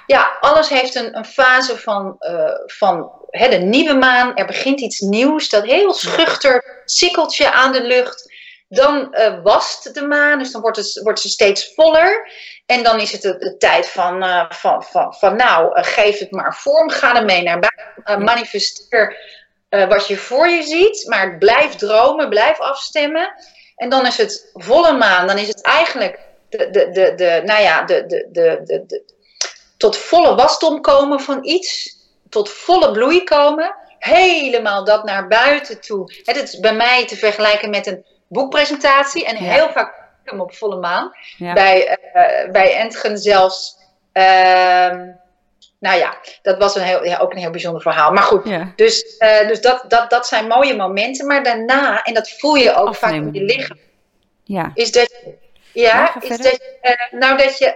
[0.08, 4.36] ja, alles heeft een, een fase van, uh, van hè, de nieuwe maan.
[4.36, 8.32] Er begint iets nieuws, dat heel schuchter sikkeltje aan de lucht.
[8.68, 12.30] Dan uh, wast de maan, dus dan wordt, het, wordt ze steeds voller.
[12.66, 16.30] En dan is het de, de tijd van, uh, van, van, van, nou, geef het
[16.30, 19.16] maar vorm, ga ermee naar buiten, manifesteer
[19.68, 21.06] wat je voor je ziet.
[21.08, 23.32] Maar blijf dromen, blijf afstemmen.
[23.76, 27.62] En dan is het volle maan, dan is het eigenlijk de, de, de, de nou
[27.62, 29.16] ja, de, de, de, de, de
[29.78, 31.96] tot volle wasdom komen van iets,
[32.28, 36.12] tot volle bloei komen, helemaal dat naar buiten toe.
[36.24, 39.50] Het is bij mij te vergelijken met een boekpresentatie en Ja.
[39.52, 41.10] heel vaak hem op volle maan.
[41.36, 41.52] Ja.
[41.52, 43.76] Bij, eh, bij Entgen zelfs.
[44.12, 45.06] ehm,
[45.80, 48.12] nou ja, dat was een heel, ja, ook een heel bijzonder verhaal.
[48.12, 48.72] Maar goed, Ja.
[48.76, 51.26] dus, eh, dus dat, dat, dat zijn mooie momenten.
[51.26, 53.78] Maar daarna, en dat voel je ook vaak in je lichaam,
[54.44, 54.70] Ja.
[54.74, 55.14] is dat
[55.72, 57.66] Ja, is dat eh, nou dat je,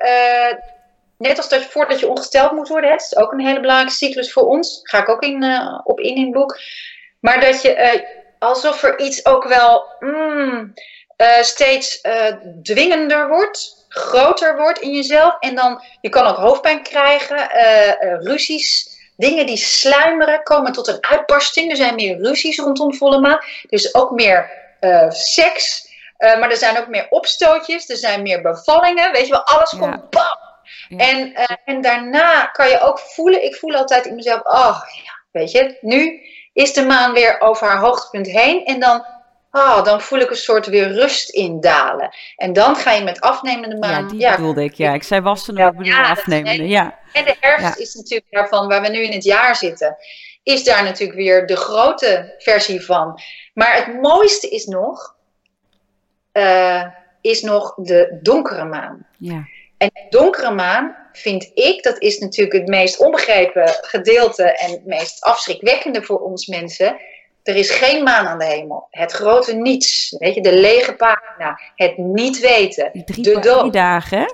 [1.23, 3.61] net als dat je voordat je ongesteld moet worden, hè, dat is ook een hele
[3.61, 6.61] belangrijke cyclus voor ons, ga ik ook in, eh, op in in het boek,
[7.21, 8.01] maar dat je eh,
[8.39, 10.73] alsof er iets ook wel mm,
[11.17, 12.01] eh, steeds
[12.63, 15.37] dwingender wordt, groter wordt in jezelf.
[15.41, 17.49] En dan, je kan ook hoofdpijn krijgen,
[18.21, 23.39] ruzies, dingen die sluimeren, komen tot een uitbarsting, er zijn meer ruzies rondom volle maan,
[23.39, 24.51] er is ook meer
[25.09, 29.71] seks, maar er zijn ook meer opstootjes, er zijn meer bevallingen, weet je wel, alles
[29.71, 29.79] Ja.
[29.79, 30.52] komt bam.
[30.89, 30.97] Ja.
[30.97, 35.13] En, uh, en daarna kan je ook voelen, ik voel altijd in mezelf, oh ja,
[35.31, 36.21] weet je, nu
[36.53, 39.05] is de maan weer over haar hoogtepunt heen en dan,
[39.51, 42.15] oh, dan voel ik een soort weer rust indalen.
[42.37, 44.75] En dan ga je met afnemende ja, maan, die ja, bedoelde ik.
[44.75, 46.69] Ja, ik zei wassen, Ja, bedoel ja, afnemende.
[46.69, 46.99] Ja.
[47.13, 49.97] en de herfst is natuurlijk daarvan, waar we nu in het jaar zitten,
[50.43, 53.21] is daar natuurlijk weer de grote versie van.
[53.55, 55.15] Maar het mooiste is nog,
[56.33, 56.85] eh,
[57.21, 59.07] is nog de donkere maan.
[59.19, 59.47] Ja.
[59.83, 65.23] En donkere maan vind ik, dat is natuurlijk het meest onbegrepen gedeelte en het meest
[65.25, 66.97] afschrikwekkende voor ons mensen.
[67.43, 68.87] Er is geen maan aan de hemel.
[68.91, 70.17] Het grote niets.
[70.19, 71.61] Weet je, de lege pagina.
[71.77, 72.91] Het niet weten.
[73.05, 73.59] Drie, de dood.
[73.59, 74.27] drie dagen, hè?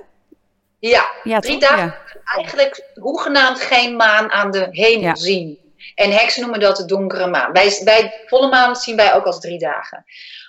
[0.79, 1.69] Ja, Ja, drie toch?
[1.71, 1.85] dagen.
[2.15, 2.21] Ja.
[2.37, 5.15] Eigenlijk hoegenaamd geen maan aan de hemel Ja.
[5.15, 5.59] zien.
[5.95, 7.53] En heksen noemen dat de donkere maan.
[7.53, 10.05] Wij, wij, volle maan zien wij ook als drie dagen.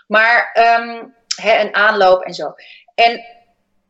[0.08, 1.04] Maar ehm,
[1.60, 2.54] een aanloop en zo.
[2.96, 3.22] En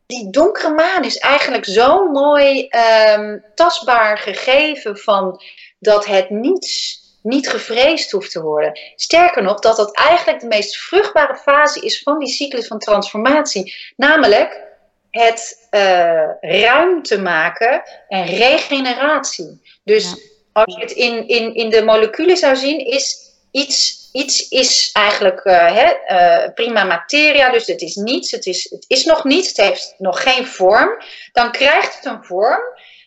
[0.10, 5.42] die donkere maan is eigenlijk zo'n mooi ehm, tastbaar gegeven van
[5.80, 8.80] dat het niets niet gevreesd hoeft te worden.
[8.96, 13.76] Sterker nog, dat dat eigenlijk de meest vruchtbare fase is van die cyclus van transformatie.
[13.96, 14.62] Namelijk
[15.10, 19.62] het eh, ruimte maken en regeneratie.
[19.84, 20.16] Dus Ja.
[20.52, 23.18] als je het in, in, in de moleculen zou zien, is
[23.52, 28.86] iets, iets is eigenlijk eh, eh, prima materia, dus het is niets, het is, het
[28.88, 30.90] is nog niets, het heeft nog geen vorm.
[31.32, 32.62] Dan krijgt het een vorm,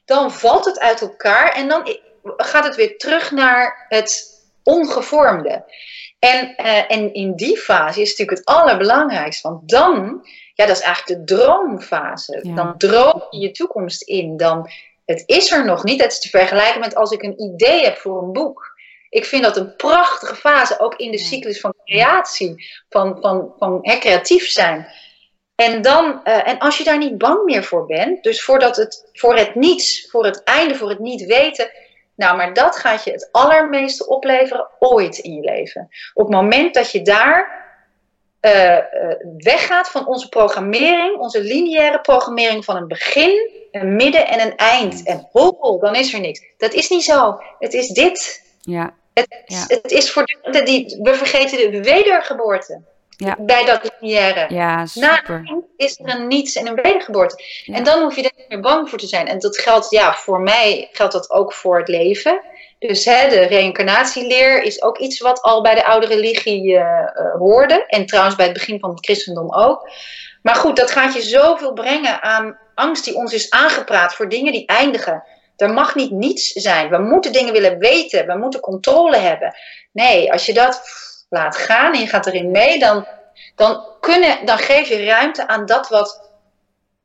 [0.04, 1.96] dan valt het uit elkaar en dan
[2.36, 4.30] gaat het weer terug naar het
[4.62, 5.64] ongevormde.
[6.18, 10.76] En, eh, en in die fase is het natuurlijk het allerbelangrijkste, want dan, ja, dat
[10.76, 12.40] is eigenlijk de droomfase.
[12.42, 12.54] Ja.
[12.54, 14.70] Dan droom je je toekomst in, dan,
[15.04, 16.02] het is er nog niet.
[16.02, 18.71] Het is te vergelijken met als ik een idee heb voor een boek.
[19.12, 23.78] Ik vind dat een prachtige fase, ook in de cyclus van creatie, van, van, van
[23.82, 24.86] hè, creatief zijn.
[25.54, 29.08] En, dan, eh, en als je daar niet bang meer voor bent, dus voordat het,
[29.12, 31.70] voor het niets, voor het einde, voor het niet weten,
[32.14, 35.88] nou, maar dat gaat je het allermeeste opleveren ooit in je leven.
[36.14, 37.64] Op het moment dat je daar
[38.40, 38.84] eh, eh,
[39.36, 45.02] weggaat van onze programmering, onze lineaire programmering van een begin, een midden en een eind.
[45.02, 46.42] En hol, dan is er niks.
[46.56, 47.38] Dat is niet zo.
[47.58, 48.42] Het is dit.
[48.60, 49.64] Ja, Het, Ja.
[49.66, 52.80] het is voor de, die, we vergeten de wedergeboorte.
[53.16, 53.36] Ja.
[53.38, 54.54] Bij dat lineaire.
[54.54, 55.62] ja, super.
[55.76, 57.44] is er een niets en een wedergeboorte.
[57.64, 57.74] Ja.
[57.74, 59.26] En dan hoef je er niet meer bang voor te zijn.
[59.26, 62.40] En dat geldt, ja, voor mij geldt dat ook voor het leven.
[62.78, 67.34] Dus hè, de reïncarnatieleer is ook iets wat al bij de oude religie eh, eh,
[67.38, 67.84] hoorde.
[67.86, 69.90] En trouwens bij het begin van het christendom ook.
[70.42, 74.52] Maar goed, dat gaat je zoveel brengen aan angst die ons is aangepraat voor dingen
[74.52, 75.24] die eindigen.
[75.62, 76.90] Er mag niet niets zijn.
[76.90, 78.26] We moeten dingen willen weten.
[78.26, 79.54] We moeten controle hebben.
[79.92, 80.82] Nee, als je dat
[81.28, 83.06] laat gaan en je gaat erin mee, dan,
[83.54, 86.30] dan, kunnen, dan geef je ruimte aan dat wat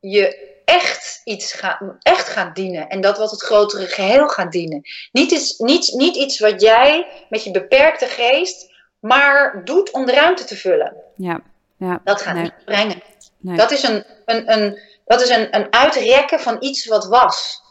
[0.00, 2.88] je echt, iets gaat, echt gaat dienen.
[2.88, 4.82] En dat wat het grotere geheel gaat dienen.
[5.12, 10.12] Niet iets, niet, niet iets wat jij met je beperkte geest maar doet om de
[10.12, 10.96] ruimte te vullen.
[11.16, 11.40] Ja,
[11.76, 12.00] ja.
[12.04, 12.42] Dat gaat Nee.
[12.42, 13.02] niet brengen.
[13.38, 13.56] Nee.
[13.56, 17.62] Dat is, een, een, een, dat is een, een uitrekken van iets wat was.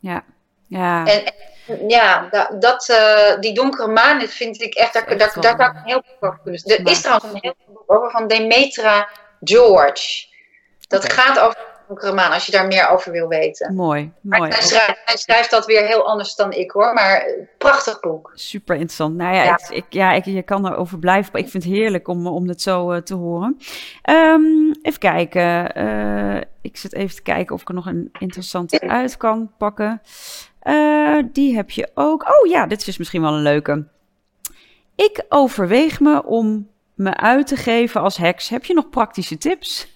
[0.00, 0.24] Ja,
[0.78, 1.04] ja.
[1.06, 1.24] En,
[1.66, 5.58] en ja, da- dat, eh, die donkere maan, dat vind ik echt, kan ik ja.
[5.74, 6.60] een heel over kunnen.
[6.64, 9.08] Er is Maar- trouwens een heel boek over van Demetra
[9.40, 10.26] George.
[10.88, 13.74] Dat gaat over de donkere maan, als je daar meer over wil weten.
[13.74, 14.50] mooi, Maar mooi.
[14.52, 18.30] hij, schrijft, hij schrijft dat weer heel anders dan ik hoor, maar eh, prachtig boek.
[18.34, 19.16] Super interessant.
[19.16, 19.54] Nou ja, Ja.
[19.68, 21.34] Ik, ik, ja ik, je kan erover blijven.
[21.34, 23.58] Ik vind het heerlijk om, om het zo eh, te horen.
[24.02, 26.46] Ehm, even kijken.
[26.62, 30.00] Ik zit even te kijken of ik er nog een interessante uit kan pakken.
[30.62, 32.22] Eh, die heb je ook.
[32.28, 33.84] Oh ja, dit is misschien wel een leuke.
[34.96, 38.48] Ik overweeg me om me uit te geven als heks.
[38.48, 39.86] Heb je nog praktische tips?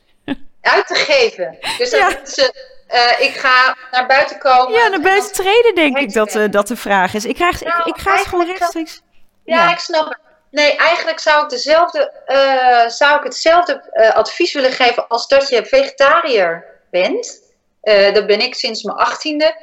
[0.61, 1.57] Uit te geven.
[1.79, 2.21] Dus dat Ja.
[2.23, 2.53] is,
[2.87, 4.73] eh, ik ga naar buiten komen.
[4.79, 7.25] Ja, naar buiten treden denk ik dat, eh, dat de vraag is.
[7.25, 9.03] Ik, krijg, ik, Nou, ik ga het gewoon rechtstreeks.
[9.45, 9.71] Ja, Ja.
[9.73, 10.19] ik snap het.
[10.51, 12.13] Nee, eigenlijk zou ik, dezelfde,
[12.87, 17.43] zou ik hetzelfde advies willen geven als dat je vegetariër bent.
[18.13, 19.57] Dat ben ik sinds mijn achttiende.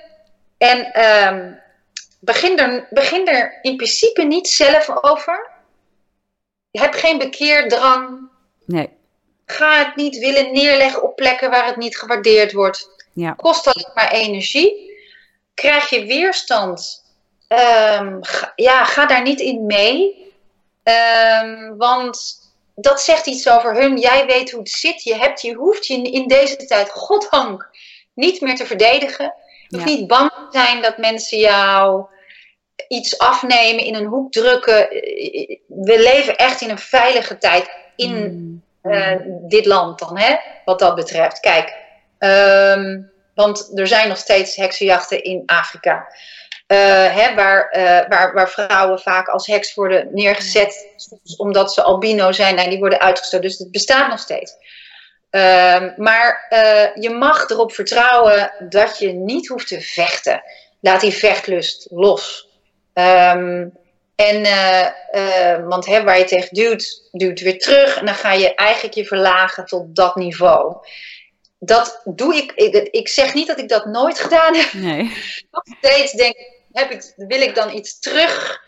[0.58, 1.52] En ehm,
[2.20, 5.52] begin, er, begin er in principe niet zelf over.
[6.72, 8.30] Heb geen bekeerdrang.
[8.66, 8.90] Nee,
[9.46, 12.90] Ga het niet willen neerleggen op plekken waar het niet gewaardeerd wordt.
[13.14, 13.32] Ja.
[13.32, 14.92] Kost alleen maar energie.
[15.54, 17.02] Krijg je weerstand.
[17.48, 20.32] ehm, ga, ja, ga daar niet in mee.
[20.84, 22.42] Ehm, want
[22.76, 23.98] dat zegt iets over hun.
[23.98, 25.04] Jij weet hoe het zit.
[25.04, 27.70] Je, hebt, je hoeft je in deze tijd, goddank,
[28.14, 29.34] niet meer te verdedigen.
[29.74, 29.98] Je hoeft Ja.
[30.00, 32.06] niet bang te zijn dat mensen jou
[32.88, 34.88] iets afnemen, in een hoek drukken.
[35.68, 37.70] We leven echt in een veilige tijd.
[37.96, 38.64] In, Mm.
[38.92, 39.16] eh,
[39.48, 41.40] dit land dan, hè, wat dat betreft.
[41.40, 41.74] Kijk,
[42.18, 43.02] ehm,
[43.36, 46.08] want er zijn nog steeds heksenjachten in Afrika.
[46.68, 50.88] Eh, hè, waar, eh, waar, waar vrouwen vaak als heks worden neergezet,
[51.38, 53.48] omdat ze albino zijn en die worden uitgestoten.
[53.50, 54.54] Dus het bestaat nog steeds.
[55.34, 60.44] Ehm, maar eh, je mag erop vertrouwen dat je niet hoeft te vechten.
[60.80, 62.50] Laat die vechtlust los.
[62.94, 63.68] Ehm,
[64.16, 67.98] en, eh, eh, want hè, waar je tegen duwt, duwt weer terug.
[67.98, 70.76] En dan ga je eigenlijk je verlagen tot dat niveau.
[71.60, 72.76] Dat doe ik, ik.
[72.76, 74.74] Ik zeg niet dat ik dat nooit gedaan heb.
[74.74, 75.04] Nee.
[75.52, 76.36] Nog steeds denk
[76.72, 78.62] heb ik, wil ik dan iets terug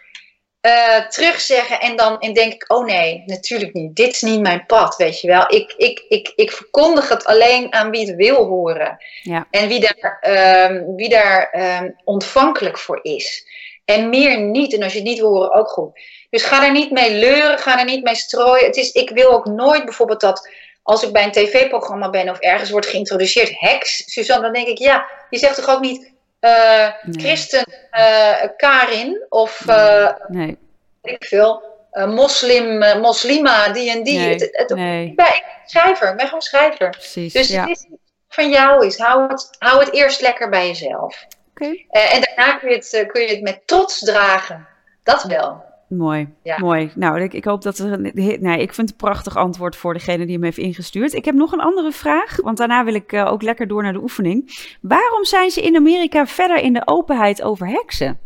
[0.66, 3.96] uh, terugzeggen en dan en denk ik, oh nee, natuurlijk niet.
[3.96, 5.44] Dit is niet mijn pad, weet je wel.
[5.48, 8.98] Ik, ik, ik, ik verkondig het alleen aan wie het wil horen.
[9.22, 9.48] Ja.
[9.52, 10.24] En wie daar,
[10.72, 13.48] um, wie daar um, ontvankelijk voor is.
[13.86, 14.74] En meer niet.
[14.74, 16.00] En als je het niet wil horen, ook goed.
[16.30, 18.66] Dus ga er niet mee leuren, ga er niet mee strooien.
[18.66, 20.50] Het is, ik wil ook nooit bijvoorbeeld dat
[20.84, 24.78] als ik bij een tv-programma ben of ergens wordt geïntroduceerd, heks, Suzanne, dan denk ik,
[24.78, 26.14] ja, je zegt toch ook niet
[26.46, 30.58] uh, christen uh, Karin of uh, nee.
[31.02, 34.20] ik veel, moslim, moslima, die en die.
[34.20, 34.34] Nee.
[34.34, 35.08] Het, het, nee.
[35.08, 36.90] Ik ben schrijver, ik ben gewoon schrijver.
[36.90, 37.62] Precies, dus ja.
[37.62, 37.88] het is
[38.28, 41.26] van jou is, hou het, hou het eerst lekker bij jezelf.
[41.50, 41.86] Okay.
[41.90, 44.68] en daarna kun je, het, kun je het met trots dragen.
[45.04, 45.65] Dat wel.
[45.88, 46.92] Mooi, mooi.
[46.96, 47.92] Nou, ik, ik hoop dat er.
[47.92, 51.14] Een, nee, ik vind het een prachtig antwoord voor degene die hem heeft ingestuurd.
[51.14, 53.94] Ik heb nog een andere vraag, want daarna wil ik uh, ook lekker door naar
[53.94, 54.68] de oefening.
[54.82, 58.20] Waarom zijn ze in Amerika verder in de openheid over heksen?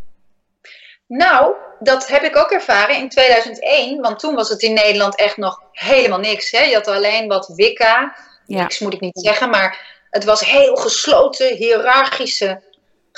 [1.08, 5.38] Nou, dat heb ik ook ervaren in 2001, want toen was het in Nederland echt
[5.38, 6.52] nog helemaal niks.
[6.52, 6.64] Hè?
[6.64, 8.62] Je had alleen wat Wicca, ja.
[8.62, 12.62] niks moet ik niet zeggen, maar het was heel gesloten, hiërarchische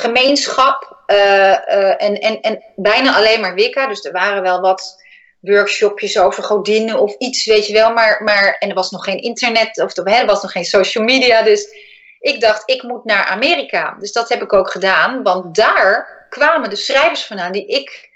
[0.02, 1.04] gemeenschap.
[1.08, 3.88] Uh, uh, en, en, en bijna alleen maar Wicca.
[3.88, 5.04] Dus er waren wel wat
[5.40, 7.94] workshopjes over godinnen of iets, weet je wel.
[7.94, 11.42] Maar, maar, en er was nog geen internet, of er was nog geen social media.
[11.42, 11.68] Dus
[12.20, 13.96] ik dacht, ik moet naar Amerika.
[14.00, 15.24] Dus dat heb ik ook gedaan.
[15.24, 18.11] Want daar kwamen de schrijvers vandaan die ik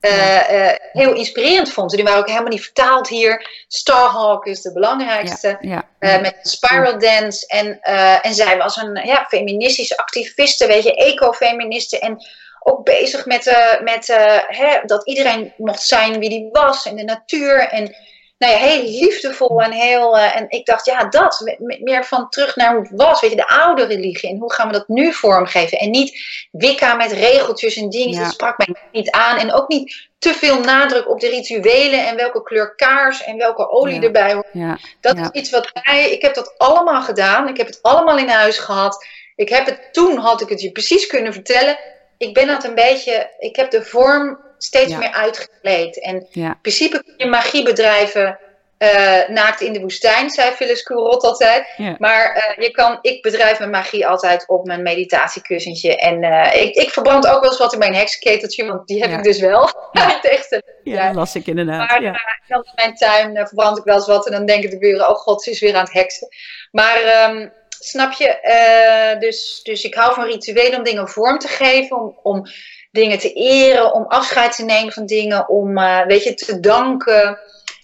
[0.00, 1.90] uh, heel inspirerend vond.
[1.90, 3.64] Die waren ook helemaal niet vertaald hier.
[3.68, 5.56] Starhawk is de belangrijkste.
[5.60, 7.46] Ja, uh, met Spiral Dance.
[7.46, 7.80] En,
[8.22, 11.98] en zij was een ja, feministische activiste, weet je, ecofeministe.
[11.98, 12.18] En
[12.62, 14.06] ook bezig met, met
[14.46, 17.58] hè, dat iedereen mocht zijn wie die was in de natuur.
[17.58, 17.96] En
[18.38, 20.16] nou ja, heel liefdevol en heel.
[20.16, 21.56] Uh, en ik dacht, ja, dat.
[21.58, 23.20] Meer van terug naar hoe het was.
[23.20, 24.30] Weet je, de oude religie.
[24.30, 25.78] En hoe gaan we dat nu vormgeven?
[25.78, 26.20] En niet
[26.50, 28.22] Wicca met regeltjes en dingen.
[28.22, 29.38] Dat sprak mij niet aan.
[29.38, 32.06] En ook niet te veel nadruk op de rituelen.
[32.06, 34.46] En welke kleur kaars en welke olie erbij hoort.
[34.52, 34.78] Ja.
[35.00, 36.10] Dat is iets wat mij.
[36.10, 37.48] Ik heb dat allemaal gedaan.
[37.48, 39.06] Ik heb het allemaal in huis gehad.
[39.36, 41.78] Ik heb het toen, had ik het je precies kunnen vertellen.
[42.18, 43.30] Ik ben dat een beetje.
[43.38, 46.02] Ik heb de vorm steeds meer uitgekleed.
[46.02, 48.38] En in principe kun je magie bedrijven
[48.78, 51.66] uh, naakt in de woestijn, zei Phyllis Courot altijd.
[51.98, 55.96] Maar uh, je kan, ik bedrijf mijn magie altijd op mijn meditatiekussentje.
[55.96, 59.10] En uh, ik, ik verbrand ook wel eens wat in mijn heksenketeltje, want die heb
[59.10, 59.70] ik dus wel.
[59.92, 60.20] Ja,
[60.82, 61.88] ja dat las ik inderdaad.
[61.88, 65.16] Maar in mijn tuin verbrand ik wel eens wat en dan denken de buren, oh
[65.16, 66.28] god, ze is weer aan het heksen.
[66.70, 71.96] Maar um, snap je, dus, dus ik hou van rituelen om dingen vorm te geven,
[71.96, 72.46] om, om
[72.90, 77.38] dingen te eren, om afscheid te nemen van dingen, om uh, weet je, te danken.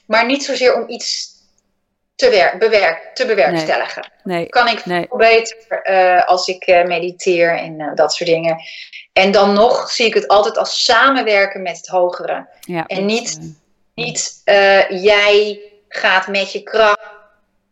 [0.07, 1.33] Maar niet zozeer om iets
[2.15, 4.13] te, wer bewerk te bewerkstelligen.
[4.23, 5.07] Nee, kan ik nee.
[5.09, 8.57] veel beter uh, als ik uh, mediteer en dat soort dingen.
[9.13, 12.49] En dan nog zie ik het altijd als samenwerken met het hogere.
[12.61, 13.39] Ja, en niet,
[13.95, 14.43] niet
[14.89, 17.13] jij gaat met je kracht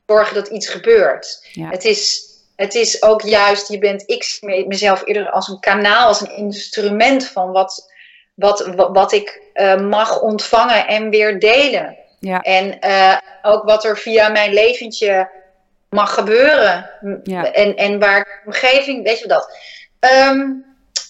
[0.06, 1.48] zorgen dat iets gebeurt.
[1.52, 1.68] Ja.
[1.68, 6.06] Het is het is ook juist, je bent, ik zie mezelf eerder als een kanaal,
[6.06, 7.92] als een instrument van wat,
[8.34, 11.96] wat, wat, ik uh, mag ontvangen en weer delen.
[12.18, 12.40] Ja.
[12.40, 15.30] En uh, ook wat er via mijn leventje
[15.88, 16.90] mag gebeuren.
[17.22, 17.52] Ja.
[17.52, 19.56] En, en waar omgeving, weet je dat.
[20.28, 20.64] Um,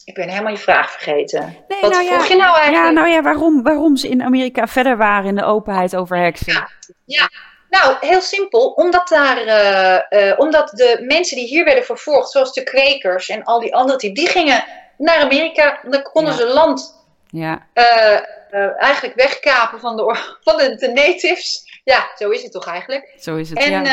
[0.05, 1.57] ik ben helemaal je vraag vergeten.
[1.69, 2.87] Nee, wat nou vroeg ja, je nou eigenlijk?
[2.87, 6.53] Ja, nou ja, waarom, waarom ze in Amerika verder waren in de openheid over heksen.
[6.53, 6.69] Ja,
[7.05, 7.29] ja.
[7.73, 8.71] Nou, heel simpel.
[8.71, 13.45] Omdat, daar, uh, uh, omdat de mensen die hier werden vervolgd, zoals de kwekers en
[13.45, 14.65] al die andere typen, die gingen
[14.97, 15.81] naar Amerika.
[15.83, 17.67] Dan konden ze land ja.
[17.75, 20.03] Uh, eigenlijk wegkapen van, de,
[20.45, 21.81] van de, de, natives.
[21.85, 23.15] Ja, zo is het toch eigenlijk.
[23.17, 23.85] Zo is het, En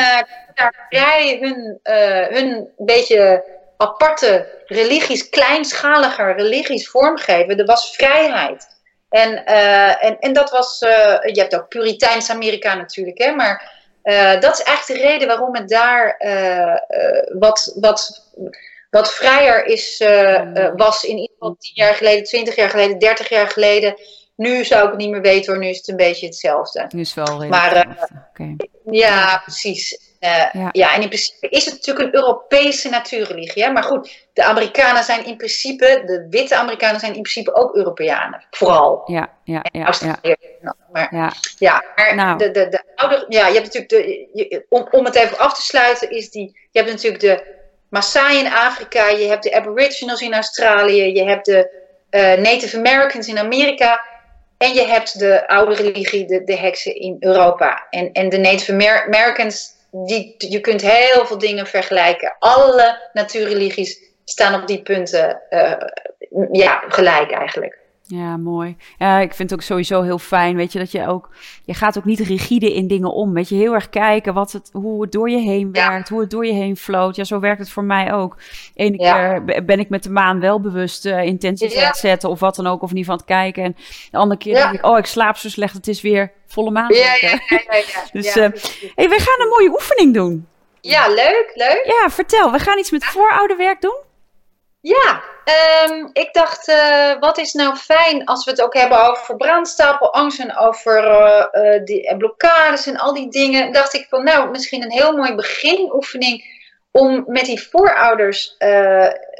[0.54, 1.80] daar vrij hun,
[2.34, 3.44] hun beetje
[3.76, 7.58] aparte religies, kleinschaliger religies vormgeven.
[7.58, 8.79] Er was vrijheid.
[9.10, 13.78] En, uh, en, en dat was, uh, je hebt ook Puriteins Amerika natuurlijk, hè, maar
[14.04, 16.16] uh, dat is eigenlijk de reden waarom het daar
[17.38, 18.30] wat, wat,
[18.90, 20.04] wat vrijer is,
[20.76, 23.94] was in ieder geval 10 jaar geleden, 20 jaar geleden, 30 jaar geleden.
[24.36, 26.86] Nu zou ik het niet meer weten hoor, nu is het een beetje hetzelfde.
[26.88, 27.86] Nu is het wel maar,
[28.30, 28.56] okay.
[28.84, 30.09] Ja, precies.
[30.20, 30.94] Uh, ja.
[30.94, 33.64] en in principe is het natuurlijk een Europese natuurreligie.
[33.64, 33.72] Hè?
[33.72, 38.44] Maar goed, de Amerikanen zijn in principe, de witte Amerikanen zijn in principe ook Europeanen.
[38.50, 39.02] Vooral.
[39.06, 39.94] Ja, ja, ja.
[40.00, 40.74] ja.
[40.92, 41.32] Maar, ja.
[41.58, 42.38] ja, maar nou.
[42.38, 45.54] de, de, de oude, ja, je hebt natuurlijk de, je, om, om het even af
[45.54, 47.58] te sluiten, is die, je hebt natuurlijk de
[47.88, 51.70] Maasai in Afrika, je hebt de Aboriginals in Australië, je hebt de
[52.10, 54.08] uh, Native Americans in Amerika.
[54.58, 57.86] En je hebt de oude religie, de, de heksen in Europa.
[57.90, 58.72] En, en de Native
[59.06, 62.36] Americans die, je kunt heel veel dingen vergelijken.
[62.38, 65.72] Alle natuurreligies staan op die punten uh,
[66.52, 67.78] ja, gelijk eigenlijk.
[68.10, 68.76] Ja, mooi.
[68.98, 71.28] Ja, ik vind het ook sowieso heel fijn, weet je, dat je ook,
[71.64, 74.70] je gaat ook niet rigide in dingen om, weet je, heel erg kijken wat het,
[74.72, 77.16] hoe het door je heen werkt, hoe het door je heen floot.
[77.16, 78.36] Ja, zo werkt het voor mij ook.
[78.74, 82.66] Ene keer ben ik met de maan wel bewust uh, intensiteit zetten of wat dan
[82.66, 83.62] ook, of niet van het kijken.
[83.64, 83.76] En
[84.10, 86.94] de andere keer denk ik, oh, ik slaap zo slecht, het is weer volle maan.
[86.94, 88.48] Ja, ja, ja, ja, dus, uh,
[88.94, 90.46] hey, we gaan een mooie oefening doen.
[90.80, 91.82] Ja, leuk, leuk.
[91.84, 94.08] Ja, vertel, we gaan iets met voorouderwerk doen.
[94.82, 95.22] Ja,
[95.88, 100.40] um, ik dacht, uh, wat is nou fijn als we het ook hebben over brandstapelangst
[100.40, 103.72] en over uh, uh, die blokkades en al die dingen.
[103.72, 106.58] Dacht ik van, nou, misschien een heel mooi beginoefening
[106.90, 108.56] om met die voorouders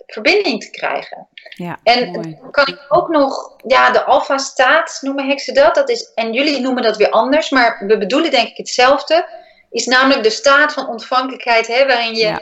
[0.06, 1.28] verbinding te krijgen.
[1.56, 2.38] Ja, en mooi.
[2.50, 5.74] kan ik ook nog, ja, de alfa-staat noemen heksen dat.
[5.74, 9.28] dat is, en jullie noemen dat weer anders, maar we bedoelen denk ik hetzelfde.
[9.70, 12.40] Is namelijk de staat van ontvankelijkheid, hè, waarin je ja.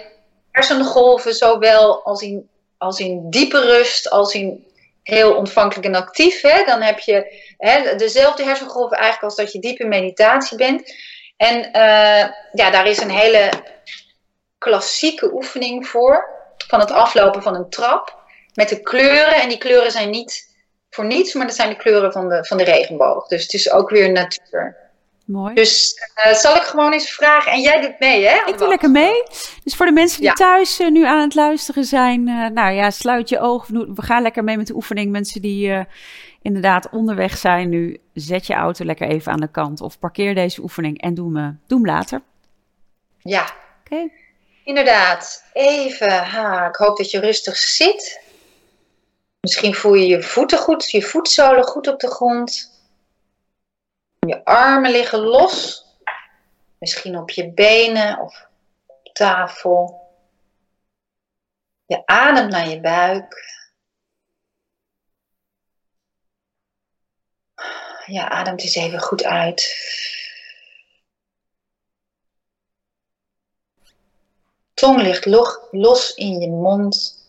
[0.51, 2.49] hersengolven zowel als in
[2.79, 4.67] als in diepe rust, als in
[5.03, 6.41] heel ontvankelijk en actief.
[6.41, 6.65] Hè?
[6.65, 10.95] Dan heb je hè, dezelfde hersengolven eigenlijk als dat je diep in meditatie bent.
[11.37, 13.51] En uh, ja, daar is een hele
[14.59, 16.37] klassieke oefening voor.
[16.69, 18.17] Van het aflopen van een trap.
[18.55, 19.41] Met de kleuren.
[19.41, 20.57] En die kleuren zijn niet
[20.91, 23.27] voor niets, maar dat zijn de kleuren van de, van de regenboog.
[23.27, 24.88] Dus het is ook weer natuur.
[25.29, 25.55] Mooi.
[25.55, 25.95] Dus
[26.27, 27.53] uh, zal ik gewoon eens vragen.
[27.53, 28.47] En jij doet mee, hè?
[28.47, 29.23] Ik doe lekker mee.
[29.65, 32.91] Dus voor de mensen die thuis uh, nu aan het luisteren zijn, uh, nou ja,
[32.91, 33.95] sluit je ogen.
[33.95, 35.11] We gaan lekker mee met de oefening.
[35.11, 35.87] Mensen die
[36.43, 39.81] inderdaad onderweg zijn nu, zet je auto lekker even aan de kant.
[39.81, 42.23] Of parkeer deze oefening en doe hem, doe hem later.
[43.19, 43.43] Ja.
[43.43, 43.95] Oké.
[43.95, 44.13] Okay.
[44.65, 45.45] Inderdaad.
[45.53, 48.21] Even, ha, ik hoop dat je rustig zit.
[49.41, 52.78] Misschien voel je je voeten goed, je voetzolen goed op de grond.
[54.29, 55.87] Je armen liggen los.
[56.79, 58.49] Misschien op je benen of
[58.87, 60.07] op tafel.
[61.87, 63.57] Je ademt naar je buik.
[68.07, 69.77] Je ademt eens even goed uit.
[74.75, 75.25] Tong ligt
[75.71, 77.27] los in je mond.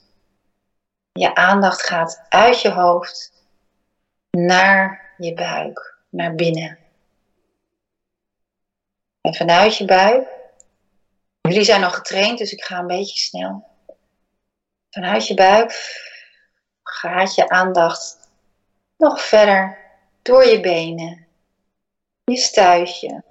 [1.11, 3.33] Je aandacht gaat uit je hoofd
[4.29, 6.88] naar je buik, naar binnen.
[9.21, 10.27] En vanuit je buik.
[11.41, 13.67] Jullie zijn al getraind, dus ik ga een beetje snel.
[14.89, 15.71] Vanuit je buik
[16.83, 18.17] gaat je aandacht
[18.97, 19.77] nog verder
[20.21, 21.27] door je benen,
[22.23, 23.23] je stuitje.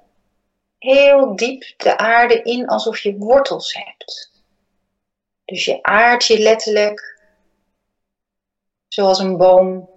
[0.79, 4.33] Heel diep de aarde in alsof je wortels hebt.
[5.45, 7.21] Dus je aardt je letterlijk
[8.89, 9.91] zoals een boom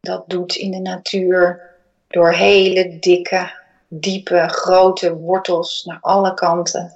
[0.00, 1.74] dat doet in de natuur
[2.08, 3.59] door hele dikke
[3.92, 6.94] diepe, grote wortels naar alle kanten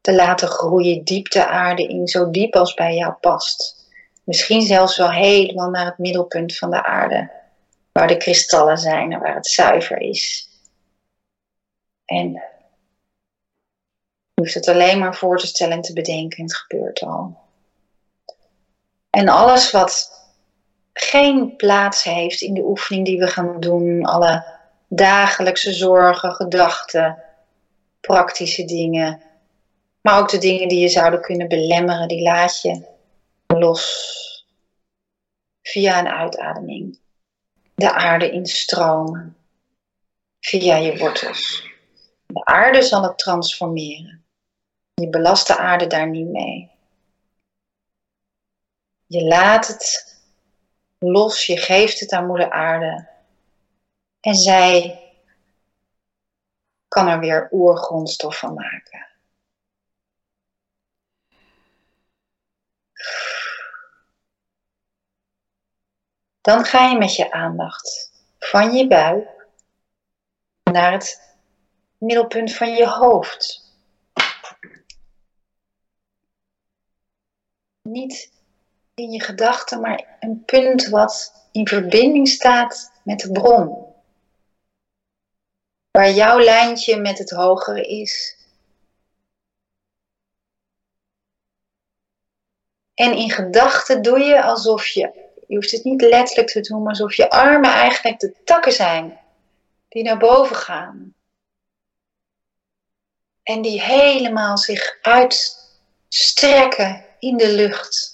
[0.00, 3.86] te laten groeien, diep de aarde in, zo diep als bij jou past.
[4.24, 7.30] Misschien zelfs wel helemaal naar het middelpunt van de aarde,
[7.92, 10.48] waar de kristallen zijn en waar het zuiver is.
[12.04, 12.30] En
[14.34, 17.36] je hoeft het alleen maar voor te stellen en te bedenken, het gebeurt al.
[19.10, 20.20] En alles wat
[20.92, 24.51] geen plaats heeft in de oefening die we gaan doen, alle
[24.94, 27.22] dagelijkse zorgen, gedachten,
[28.00, 29.22] praktische dingen.
[30.00, 32.86] Maar ook de dingen die je zouden kunnen belemmeren, die laat je
[33.46, 34.46] los
[35.62, 37.00] via een uitademing.
[37.74, 39.36] De aarde instromen
[40.40, 41.70] via je wortels.
[42.26, 44.24] De aarde zal het transformeren.
[44.94, 46.70] Je belast de aarde daar niet mee.
[49.06, 50.16] Je laat het
[50.98, 53.10] los, je geeft het aan moeder aarde
[54.22, 55.02] en zij
[56.88, 59.06] kan er weer oergrondstof van maken.
[66.40, 69.48] Dan ga je met je aandacht van je buik
[70.72, 71.36] naar het
[71.98, 73.70] middelpunt van je hoofd.
[77.82, 78.32] Niet
[78.94, 83.91] in je gedachten, maar een punt wat in verbinding staat met de bron
[85.92, 88.36] waar jouw lijntje met het hogere is.
[92.94, 96.90] En in gedachten doe je alsof je, je hoeft het niet letterlijk te doen, maar
[96.90, 99.20] alsof je armen eigenlijk de takken zijn
[99.88, 101.14] die naar boven gaan.
[103.42, 108.10] En die helemaal zich uitstrekken in de lucht.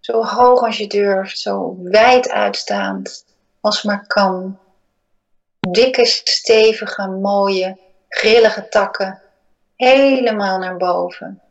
[0.00, 3.24] Zo hoog als je durft, zo wijd uitstaand
[3.60, 4.58] als maar kan
[5.60, 9.22] dikke, stevige, mooie, grillige takken
[9.76, 11.42] helemaal naar boven.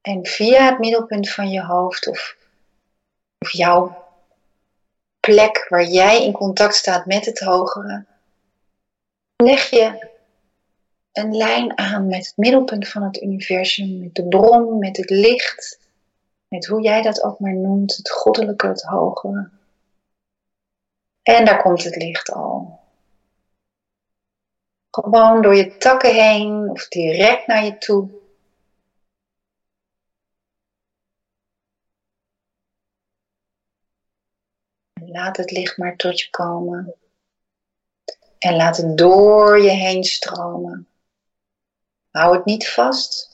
[0.00, 2.38] En via het middelpunt van je hoofd of
[3.38, 4.08] of jouw
[5.20, 8.04] plek waar jij in contact staat met het hogere,
[9.36, 10.08] leg je
[11.12, 15.78] een lijn aan met het middelpunt van het universum, met de bron, met het licht,
[16.48, 19.50] met hoe jij dat ook maar noemt, het goddelijke, het hogere.
[21.36, 22.80] En daar komt het licht al.
[24.90, 28.10] Gewoon door je takken heen of direct naar je toe.
[34.94, 36.94] Laat het licht maar tot je komen.
[38.38, 40.88] En laat het door je heen stromen.
[42.10, 43.30] Hou het niet vast,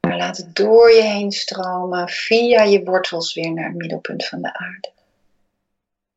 [0.00, 4.42] maar laat het door je heen stromen via je wortels weer naar het middelpunt van
[4.42, 4.96] de aarde.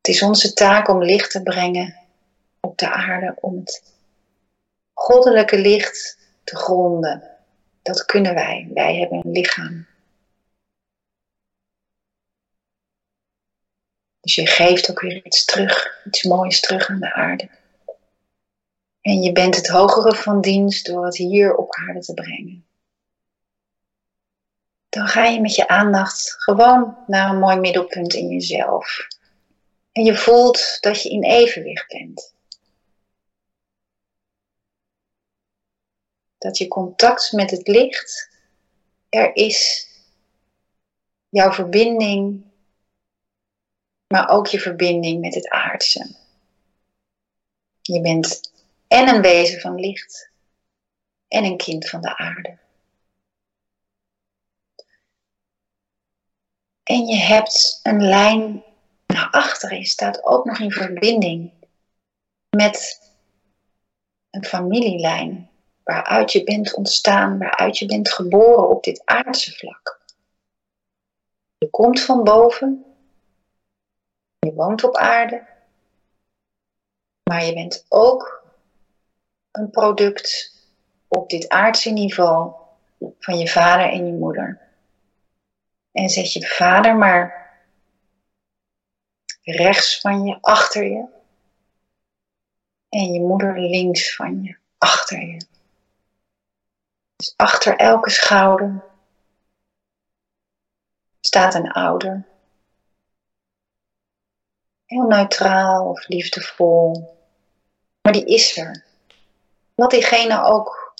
[0.01, 1.95] Het is onze taak om licht te brengen
[2.59, 3.93] op de aarde, om het
[4.93, 7.23] goddelijke licht te gronden.
[7.81, 8.69] Dat kunnen wij.
[8.73, 9.87] Wij hebben een lichaam.
[14.19, 17.49] Dus je geeft ook weer iets terug, iets moois terug aan de aarde.
[19.01, 22.65] En je bent het hogere van dienst door het hier op aarde te brengen.
[24.89, 29.07] Dan ga je met je aandacht gewoon naar een mooi middelpunt in jezelf.
[29.91, 32.33] En je voelt dat je in evenwicht bent.
[36.37, 38.29] Dat je contact met het licht
[39.09, 39.89] er is.
[41.29, 42.45] Jouw verbinding,
[44.07, 46.15] maar ook je verbinding met het aardse.
[47.81, 48.51] Je bent
[48.87, 50.29] en een wezen van licht
[51.27, 52.57] en een kind van de aarde.
[56.83, 58.63] En je hebt een lijn
[59.13, 61.51] naar staat ook nog in verbinding
[62.49, 63.01] met
[64.29, 65.49] een familielijn
[65.83, 69.99] waaruit je bent ontstaan, waaruit je bent geboren op dit aardse vlak.
[71.57, 72.85] Je komt van boven,
[74.39, 75.47] je woont op aarde,
[77.29, 78.43] maar je bent ook
[79.51, 80.55] een product
[81.07, 82.53] op dit aardse niveau
[83.19, 84.61] van je vader en je moeder.
[85.91, 87.40] En zet je vader maar
[89.41, 91.05] rechts van je, achter je.
[92.89, 95.45] En je moeder links van je, achter je.
[97.15, 98.83] Dus achter elke schouder
[101.19, 102.27] staat een ouder.
[104.85, 107.17] Heel neutraal of liefdevol.
[108.01, 108.85] Maar die is er
[109.75, 110.93] wat diegene ook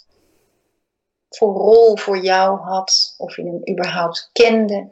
[1.29, 4.89] voor rol voor jou had, of je hem überhaupt kende,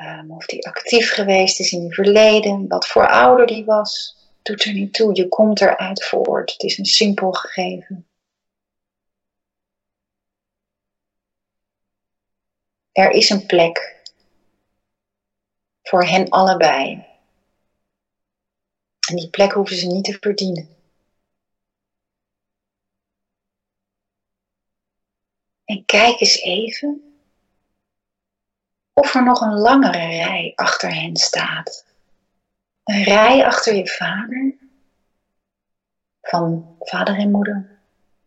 [0.00, 4.64] um, of die actief geweest is in het verleden, wat voor ouder die was, doet
[4.64, 5.14] er niet toe.
[5.14, 6.52] Je komt eruit voort.
[6.52, 8.08] Het is een simpel gegeven.
[12.92, 14.02] Er is een plek
[15.82, 17.08] voor hen allebei.
[19.08, 20.68] En die plek hoeven ze niet te verdienen.
[25.64, 27.09] En kijk eens even
[29.00, 31.86] of er nog een langere rij achter hen staat.
[32.84, 34.54] Een rij achter je vader.
[36.22, 37.78] Van vader en moeder,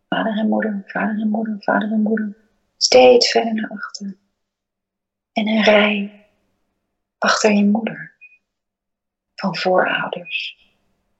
[0.09, 2.35] vader en moeder, vader en moeder, vader en moeder.
[2.77, 4.17] Steeds verder naar achter.
[5.33, 6.25] En een rij
[7.17, 8.11] achter je moeder.
[9.35, 10.57] Van voorouders,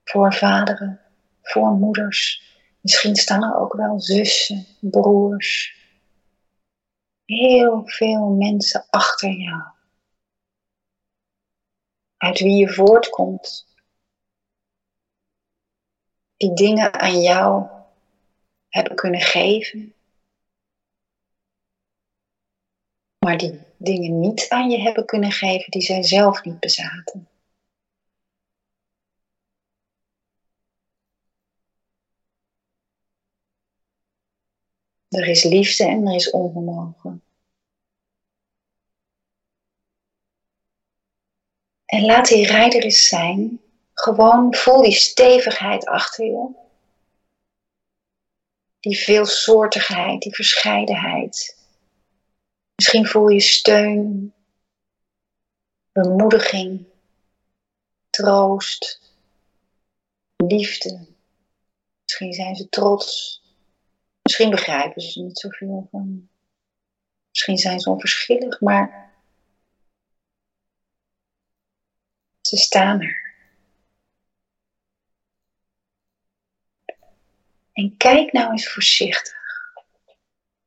[0.04, 1.00] voorvaderen,
[1.42, 2.52] voormoeders.
[2.82, 5.83] Misschien staan er ook wel zussen, broers,
[7.26, 9.64] heel veel mensen achter jou.
[12.18, 13.68] Uit wie je voortkomt.
[16.38, 17.68] Die dingen aan jou
[18.70, 19.94] hebben kunnen geven.
[23.26, 27.28] Maar die dingen niet aan je hebben kunnen geven die zij zelf niet bezaten.
[35.14, 37.24] Er is liefde en er is onvermogen.
[41.86, 43.62] En laat die rijder eens zijn.
[43.94, 46.50] Gewoon voel die stevigheid achter je.
[48.80, 51.58] Die veelsoortigheid, die verscheidenheid.
[52.76, 54.34] Misschien voel je steun,
[55.92, 56.86] bemoediging,
[58.10, 59.02] troost,
[60.36, 61.08] liefde.
[62.02, 63.43] Misschien zijn ze trots,
[64.24, 66.30] Misschien begrijpen ze niet zoveel van.
[67.30, 69.12] Misschien zijn ze onverschillig, maar
[72.42, 73.22] ze staan er.
[77.74, 79.42] En kijk nou eens voorzichtig.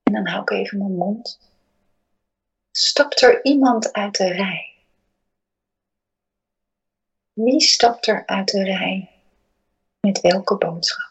[0.02, 1.40] En dan hou ik even mijn mond.
[2.70, 4.74] Stapt er iemand uit de rij?
[7.32, 9.10] Wie stapt er uit de rij
[10.00, 11.05] met welke boodschap?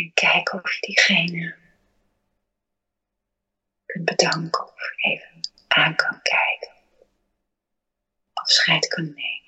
[0.00, 1.56] En kijk of je diegene
[3.86, 6.72] kunt bedanken of even aan kan kijken.
[8.32, 9.38] Afscheid kan nemen.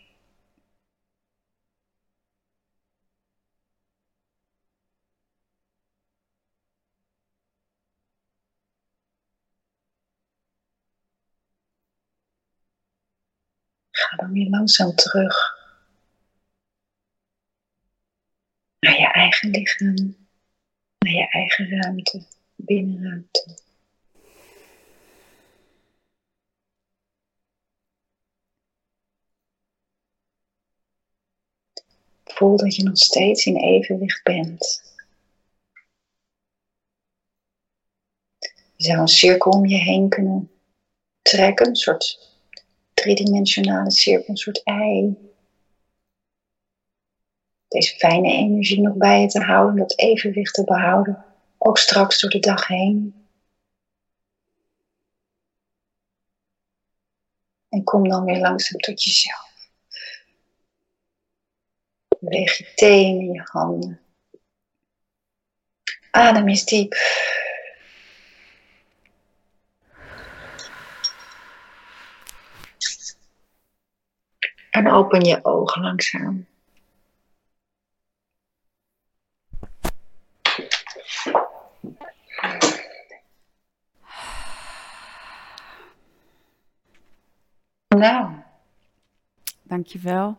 [13.90, 15.60] Ga dan weer langzaam terug
[18.78, 20.21] naar je eigen lichaam
[21.02, 22.22] naar je eigen ruimte,
[22.54, 23.60] binnenruimte.
[32.24, 34.82] Voel dat je nog steeds in evenwicht bent.
[38.76, 40.50] Je zou een cirkel om je heen kunnen
[41.22, 42.30] trekken, een soort
[42.94, 45.16] driedimensionale cirkel, een soort ei
[47.72, 51.24] deze fijne energie nog bij je te houden, dat evenwicht te behouden,
[51.58, 53.14] ook straks door de dag heen.
[57.68, 59.50] En kom dan weer langzaam tot jezelf.
[62.18, 64.00] Beweeg je teen in je handen.
[66.10, 66.94] Adem eens diep.
[74.70, 76.46] En open je ogen langzaam.
[87.98, 88.30] Nou.
[89.62, 90.34] Dankjewel.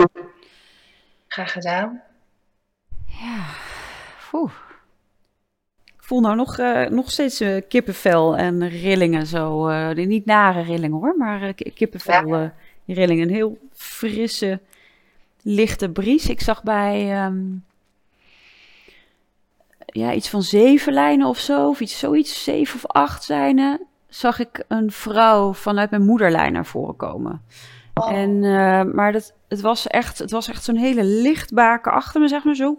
[1.27, 2.01] Graag gedaan.
[3.05, 3.45] Ja,
[4.33, 4.51] oeh.
[5.85, 9.69] Ik voel nou nog, uh, nog steeds uh, kippenvel en rillingen zo.
[9.69, 12.53] Uh, niet nare rillingen hoor, maar kippenvel ja.
[12.85, 13.27] rillingen.
[13.27, 14.59] Een heel frisse,
[15.41, 16.29] lichte bries.
[16.29, 17.65] Ik zag bij um,
[19.85, 24.39] ja, iets van zeven lijnen of zo, of iets, zoiets, zeven of acht lijnen zag
[24.39, 27.41] ik een vrouw vanuit mijn moederlijn naar voren komen.
[27.93, 28.11] Oh.
[28.11, 32.27] En, uh, maar dat, het was echt, het was echt zo'n hele lichtbaken achter me,
[32.27, 32.77] zeg maar zo.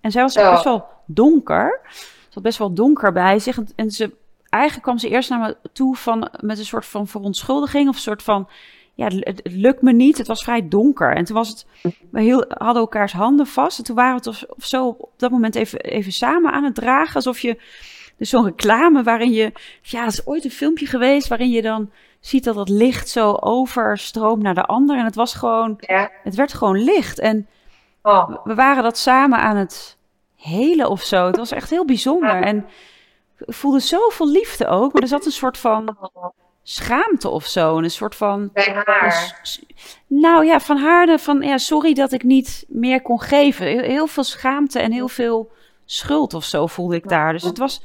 [0.00, 1.80] En zij was best wel donker.
[1.98, 3.58] Ze had best wel donker bij zich.
[3.76, 4.12] En ze,
[4.48, 7.88] eigenlijk kwam ze eerst naar me toe van, met een soort van verontschuldiging.
[7.88, 8.48] Of een soort van,
[8.94, 10.18] ja, het, het lukt me niet.
[10.18, 11.16] Het was vrij donker.
[11.16, 11.66] En toen was het,
[12.10, 13.78] we heel, hadden elkaars handen vast.
[13.78, 16.74] En toen waren we het of, zo op dat moment even, even samen aan het
[16.74, 17.14] dragen.
[17.14, 17.58] Alsof je
[18.16, 19.52] dus zo'n reclame waarin je,
[19.82, 21.90] ja, het is ooit een filmpje geweest waarin je dan
[22.20, 24.98] ziet dat het licht zo overstroomt naar de ander.
[24.98, 26.10] En het was gewoon, ja.
[26.22, 27.18] het werd gewoon licht.
[27.18, 27.46] En
[28.02, 28.44] oh.
[28.44, 29.96] we waren dat samen aan het
[30.36, 31.26] helen of zo.
[31.26, 32.42] Het was echt heel bijzonder.
[32.42, 32.66] En
[33.38, 34.92] ik voelde zoveel liefde ook.
[34.92, 35.96] Maar er zat een soort van
[36.62, 37.76] schaamte of zo.
[37.78, 38.50] En een soort van.
[38.52, 39.40] Bij haar.
[40.06, 41.18] nou ja, van haar.
[41.18, 43.66] Van ja, sorry dat ik niet meer kon geven.
[43.66, 45.50] Heel veel schaamte en heel veel
[45.92, 47.32] schuld of zo voelde ik daar.
[47.32, 47.82] Dus het was.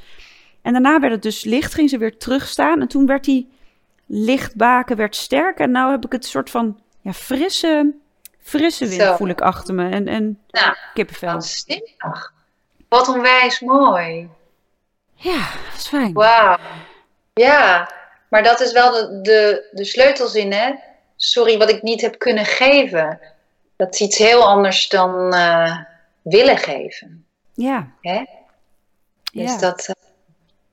[0.62, 2.80] En daarna werd het dus licht, ging ze weer terugstaan.
[2.80, 3.50] En toen werd die
[4.06, 5.64] lichtbaken werd sterker.
[5.64, 7.94] En nu heb ik het soort van ja, frisse,
[8.40, 9.90] frisse wind voel ik achter me.
[9.90, 11.40] En, en nou, kippenvel.
[12.88, 14.28] Wat onwijs mooi.
[15.14, 16.12] Ja, dat is fijn.
[16.12, 16.58] Wauw.
[17.34, 17.90] Ja,
[18.28, 20.74] maar dat is wel de, de, de sleutelzin, hè?
[21.16, 23.20] Sorry wat ik niet heb kunnen geven.
[23.76, 25.78] Dat is iets heel anders dan uh,
[26.22, 27.26] willen geven.
[27.58, 27.90] Ja.
[28.00, 28.24] Hè?
[29.32, 29.58] Dus ja.
[29.58, 29.94] dat, uh,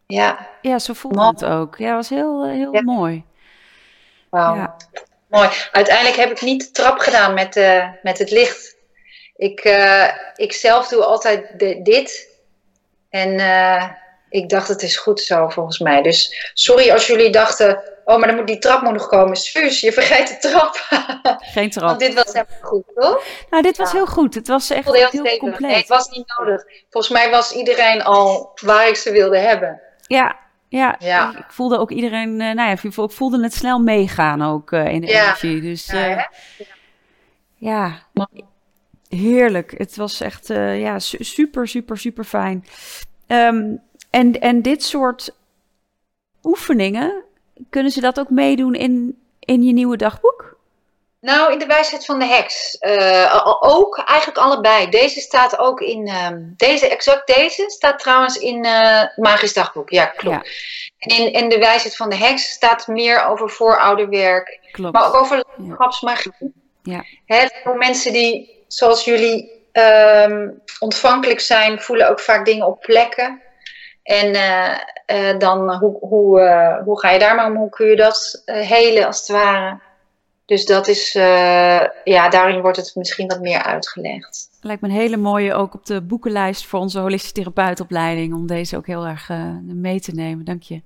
[0.05, 0.47] ja.
[0.61, 1.77] Ja, zo voelde het ook.
[1.77, 2.81] Ja, was heel, heel ja.
[2.81, 3.23] mooi.
[4.29, 4.55] Wauw.
[4.55, 4.75] Ja.
[5.27, 5.49] Mooi.
[5.71, 8.75] Uiteindelijk heb ik niet de trap gedaan met, uh, met het licht.
[9.35, 12.29] Ik, uh, ik zelf doe altijd de, dit.
[13.09, 13.39] En
[14.35, 16.01] ik dacht het is goed zo volgens mij.
[16.01, 19.35] Dus sorry als jullie dachten, oh maar dan moet die trap moet nog komen.
[19.35, 20.75] Suus, je vergeet de trap.
[21.55, 21.87] Geen trap.
[21.87, 23.23] Want dit was helemaal goed, toch?
[23.49, 24.33] Nou, dit was heel goed.
[24.33, 25.59] Het was echt heel, heel compleet.
[25.59, 26.63] Nee, het was niet nodig.
[26.89, 29.81] Volgens mij was iedereen al waar ik ze wilde hebben.
[30.01, 30.35] Ja,
[30.69, 31.37] ja, ja.
[31.37, 35.01] ik voelde ook iedereen, uh, nou ja, ik voelde het snel meegaan ook uh, in
[35.01, 35.23] de ja.
[35.23, 35.61] energie.
[35.61, 36.29] Dus uh, ja,
[37.55, 38.27] ja,
[39.09, 39.73] heerlijk.
[39.77, 42.65] Het was echt ja, super, super, super fijn.
[43.27, 43.81] Um,
[44.15, 45.31] en, en dit soort
[46.43, 47.23] oefeningen,
[47.69, 50.57] kunnen ze dat ook meedoen in, in je nieuwe dagboek?
[51.19, 52.77] Nou, in de wijsheid van de heks.
[52.79, 54.89] Uh, ook, eigenlijk allebei.
[54.89, 56.07] Deze staat ook in.
[56.07, 56.27] Uh,
[56.57, 59.89] deze, exact deze staat trouwens in uh, Magisch Dagboek.
[59.89, 60.49] Ja, klopt.
[60.97, 64.59] En in, in de wijsheid van de heks staat meer over voorouderwerk.
[64.71, 64.93] Klopt.
[64.93, 66.53] Maar ook over grapsmagie.
[66.83, 67.03] Ja.
[67.25, 73.43] Hè, voor mensen die, zoals jullie, um, ontvankelijk zijn, voelen ook vaak dingen op plekken.
[74.05, 77.55] En uh, dan, hoe, hoe, uh, hoe ga je daar maar om?
[77.55, 79.79] Hoe kun je dat helen als het ware?
[80.45, 81.11] Dus dat is,
[82.03, 84.49] ja, daarin wordt het misschien wat meer uitgelegd.
[84.61, 88.33] Lijkt me een hele mooie ook op de boekenlijst voor onze holistische therapeutopleiding.
[88.33, 89.29] Om deze ook heel erg
[89.63, 90.45] mee te nemen.
[90.45, 90.81] Dank je.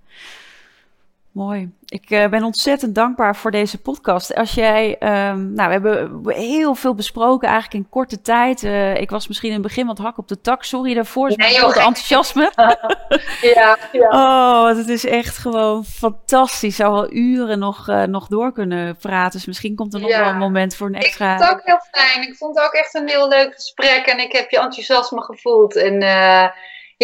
[1.39, 1.71] Mooi.
[1.85, 4.35] Ik uh, ben ontzettend dankbaar voor deze podcast.
[4.35, 8.63] Als jij, um, nou, we hebben heel veel besproken eigenlijk in korte tijd.
[8.63, 10.63] Uh, ik was misschien in het begin wat hak op de tak.
[10.63, 11.31] Sorry daarvoor.
[11.35, 12.51] Nee, joh, enthousiasme.
[13.55, 14.09] ja, ja.
[14.09, 16.75] Oh, het is echt gewoon fantastisch.
[16.75, 19.31] Zou wel uren nog, uh, nog door kunnen praten.
[19.31, 20.19] Dus misschien komt er nog ja.
[20.19, 21.33] wel een moment voor een extra.
[21.33, 22.27] Ik vond het ook heel fijn.
[22.27, 24.05] Ik vond het ook echt een heel leuk gesprek.
[24.05, 25.75] En ik heb je enthousiasme gevoeld.
[25.75, 26.01] En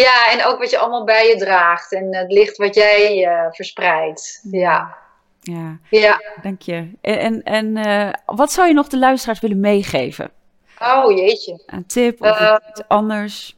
[0.04, 3.46] ja, en ook wat je allemaal bij je draagt en het licht wat jij uh,
[3.50, 4.40] verspreidt.
[4.50, 4.96] Ja.
[5.40, 6.22] Ja, ja.
[6.42, 6.90] dank je.
[7.00, 10.30] En, en, uh, wat zou je nog de luisteraars willen meegeven?
[10.78, 11.62] Oh jeetje.
[11.66, 13.56] Een tip of uh, iets anders?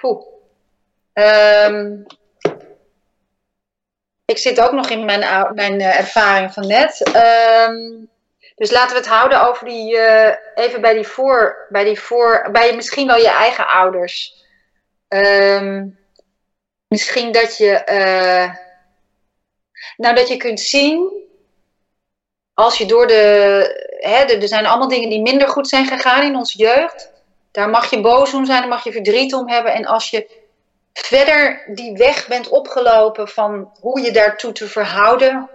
[0.00, 0.24] Poeh.
[1.12, 2.06] Um,
[4.24, 7.12] ik zit ook nog in mijn, mijn ervaring van net.
[7.68, 8.08] Um,
[8.60, 12.48] dus laten we het houden over die, uh, even bij die voor, bij die voor,
[12.52, 14.44] bij misschien wel je eigen ouders.
[15.08, 15.98] Um,
[16.88, 18.54] misschien dat je, uh,
[19.96, 21.12] nou dat je kunt zien,
[22.54, 23.18] als je door de,
[23.98, 27.12] hè, er zijn allemaal dingen die minder goed zijn gegaan in onze jeugd.
[27.50, 29.72] Daar mag je boos om zijn, daar mag je verdriet om hebben.
[29.72, 30.30] En als je
[30.92, 35.50] verder die weg bent opgelopen van hoe je daartoe te verhouden,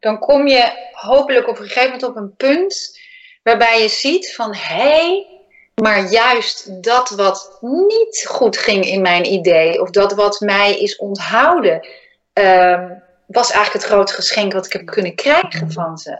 [0.00, 3.00] dan kom je hopelijk op een gegeven moment op een punt
[3.42, 5.26] waarbij je ziet van hé, hey,
[5.74, 10.96] maar juist dat wat niet goed ging in mijn idee, of dat wat mij is
[10.96, 11.86] onthouden,
[12.32, 16.18] um, was eigenlijk het grote geschenk wat ik heb kunnen krijgen van ze.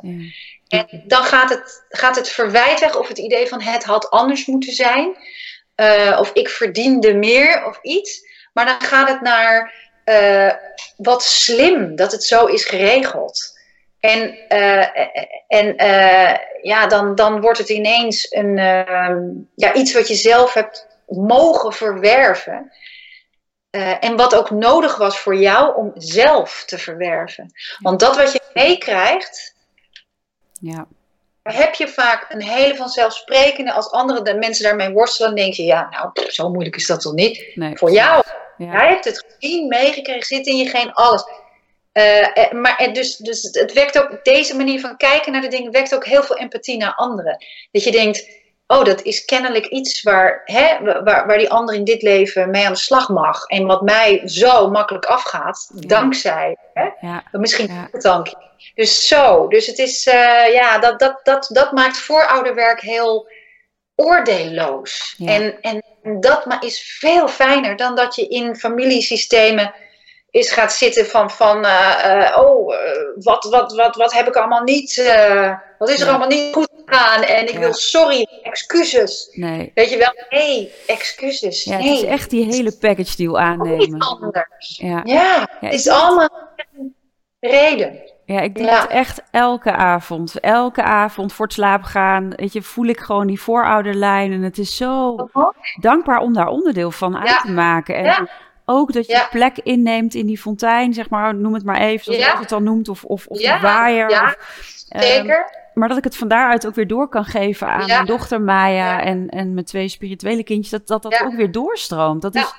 [0.69, 4.47] En dan gaat het, gaat het verwijt weg of het idee van het had anders
[4.47, 5.17] moeten zijn,
[5.77, 8.29] uh, of ik verdiende meer of iets.
[8.53, 9.75] Maar dan gaat het naar
[10.05, 10.53] uh,
[10.97, 13.59] wat slim dat het zo is geregeld.
[14.01, 14.87] En, uh,
[15.47, 19.17] en uh, ja, dan, dan wordt het ineens een, uh,
[19.55, 22.73] ja, iets wat je zelf hebt mogen verwerven.
[24.01, 27.53] en wat ook nodig was voor jou om zelf te verwerven.
[27.79, 29.55] Want dat wat je meekrijgt,
[30.61, 30.87] ja.
[31.43, 33.73] heb je vaak een hele vanzelfsprekende.
[33.73, 36.87] Als andere de mensen daarmee worstelen, dan denk je, ja, nou, pff, zo moeilijk is
[36.87, 37.53] dat toch niet?
[37.55, 38.23] Nee, voor jou.
[38.57, 38.73] Ja.
[38.73, 41.25] Jij hebt het gezien, meegekregen, zit in je geen alles.
[41.93, 45.95] Uh, maar dus, dus het wekt ook, deze manier van kijken naar de dingen wekt
[45.95, 47.45] ook heel veel empathie naar anderen.
[47.71, 48.29] Dat je denkt,
[48.67, 52.67] oh, dat is kennelijk iets waar, hè, waar, waar die ander in dit leven mee
[52.67, 53.45] aan de slag mag.
[53.45, 55.89] En wat mij zo makkelijk afgaat, ja.
[55.89, 56.57] dankzij.
[56.75, 56.89] Hè?
[57.01, 57.25] Ja.
[57.31, 57.89] Misschien ja.
[57.99, 58.37] dank je.
[58.75, 63.29] Dus zo, dus het is, uh, ja, dat, dat, dat, dat maakt voorouderwerk heel
[63.95, 65.15] oordeelloos.
[65.19, 65.27] Ja.
[65.27, 65.83] En, en
[66.21, 69.75] dat is veel fijner dan dat je in familiesystemen
[70.31, 72.81] is gaat zitten van, van uh, uh, oh, uh,
[73.15, 74.97] wat, wat, wat, wat heb ik allemaal niet,
[75.79, 76.11] wat is er ja.
[76.11, 77.59] allemaal niet goed gegaan en ik ja.
[77.59, 79.29] wil sorry, excuses.
[79.33, 79.73] Nee.
[79.75, 81.65] Weet je wel, nee, excuses.
[81.65, 81.89] Ja, nee.
[81.89, 83.93] het is echt die hele package deal aannemen.
[83.93, 84.79] Niet anders.
[84.83, 86.29] Ja, ja, het is allemaal
[86.77, 86.95] een
[87.41, 88.09] reden.
[88.25, 90.41] Ja, ik doe het echt elke avond.
[90.41, 94.33] Elke avond voor het slapen gaan, weet je, voel ik gewoon die voorouderlijn.
[94.33, 95.17] En het is zo
[95.81, 97.95] dankbaar om daar onderdeel van uit te maken.
[97.95, 98.29] En
[98.71, 99.27] ook dat je ja.
[99.31, 102.39] plek inneemt in die fontein, zeg maar, noem het maar even, zoals ja.
[102.39, 103.61] het dan noemt, of, of, of ja.
[103.61, 104.11] waaier.
[104.11, 104.37] Ja, of,
[104.89, 105.39] zeker.
[105.39, 108.41] Um, maar dat ik het van daaruit ook weer door kan geven aan mijn dochter
[108.41, 112.23] Maya en, en mijn twee spirituele kindjes, dat dat, dat ook weer doorstroomt.
[112.23, 112.55] Dat is...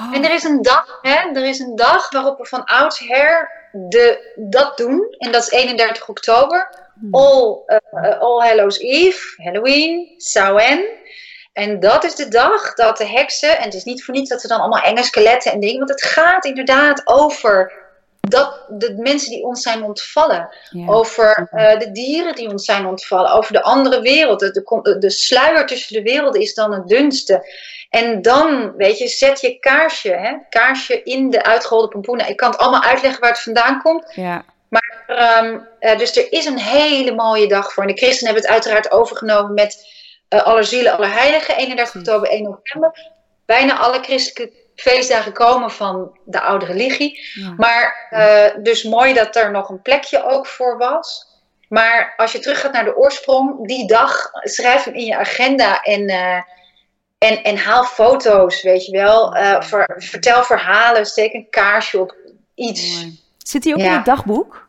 [0.00, 0.14] Oh.
[0.14, 4.34] En er is een dag, hè, er is een dag waarop we van oudsher de,
[4.36, 6.88] dat doen, en dat is 31 oktober.
[7.00, 7.14] Hmm.
[7.14, 10.84] All, uh, All Hallows Eve, Halloween, Samhain.
[11.60, 14.40] En dat is de dag dat de heksen, en het is niet voor niets dat
[14.40, 17.72] ze dan allemaal enge skeletten en dingen, want het gaat inderdaad over
[18.20, 20.86] dat de mensen die ons zijn ontvallen, Ja.
[20.86, 24.40] over eh, de dieren die ons zijn ontvallen, over de andere wereld.
[24.40, 27.54] De, de, de sluier tussen de werelden is dan het dunste.
[27.90, 32.28] En dan, weet je, zet je kaarsje, hè, kaarsje in de uitgeholde pompoenen.
[32.28, 34.12] Ik kan het allemaal uitleggen waar het vandaan komt.
[34.14, 34.44] Ja.
[35.06, 37.82] Ehm, eh, dus er is een hele mooie dag voor.
[37.82, 39.98] En de christenen hebben het uiteraard overgenomen met
[40.30, 43.12] eh alle zielen, alle heiligen, 31 oktober, 1 november.
[43.46, 47.20] Bijna alle christelijke feestdagen komen van de oude religie.
[47.34, 47.54] Ja.
[47.56, 51.28] Maar eh, dus mooi dat er nog een plekje ook voor was.
[51.68, 56.08] Maar als je teruggaat naar de oorsprong, die dag, schrijf hem in je agenda en,
[56.08, 56.42] eh,
[57.18, 59.32] en, en haal foto's, weet je wel.
[59.62, 62.14] Ver- vertel verhalen, steek een kaarsje op,
[62.54, 63.02] iets.
[63.02, 63.20] Mooi.
[63.38, 64.68] Zit die ook in het dagboek?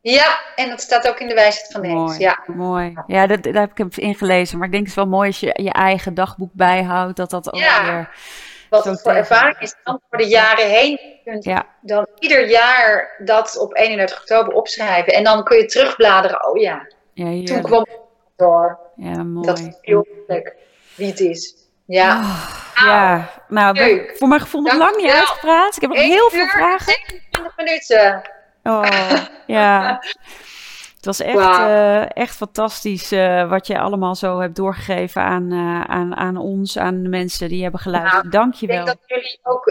[0.00, 1.88] Ja, en dat staat ook in de wijsheid van de.
[1.88, 2.18] Mooi.
[2.18, 2.38] Ja.
[2.46, 2.94] Mooi.
[3.06, 4.58] Ja, dat, daar heb ik hem ingelezen.
[4.58, 7.16] Maar ik denk het is wel mooi als je je eigen dagboek bijhoudt.
[7.16, 7.84] Dat dat ook Ja.
[7.84, 8.08] weer...
[8.70, 10.98] Wat het voor ervaring is dan voor de jaren heen.
[11.24, 11.66] Kunt Ja.
[11.80, 15.12] dan ieder jaar dat op 31 oktober opschrijven.
[15.12, 16.46] En dan kun je terugbladeren.
[16.46, 17.98] Oh ja, Ja, toen kwam het
[18.36, 18.78] door.
[18.96, 19.46] Ja, mooi.
[19.46, 20.54] Dat is heel leuk
[20.94, 21.54] wie het is.
[21.86, 22.36] Ja.
[22.74, 24.14] Ja, nou, we- leuk.
[24.16, 25.76] voor mijn gevoel nog lang niet uitgepraat.
[25.76, 26.84] Ik heb nog heel veel vragen.
[26.92, 28.30] 27 minuten.
[28.68, 28.84] Oh,
[29.46, 30.00] ja.
[30.96, 35.94] Het was echt, eh, echt fantastisch eh, wat je allemaal zo hebt doorgegeven aan, eh,
[35.94, 38.32] aan, aan ons, aan de mensen die hebben geluisterd.
[38.32, 38.94] Dank je Ik denk wel.
[38.94, 39.64] dat jullie ook,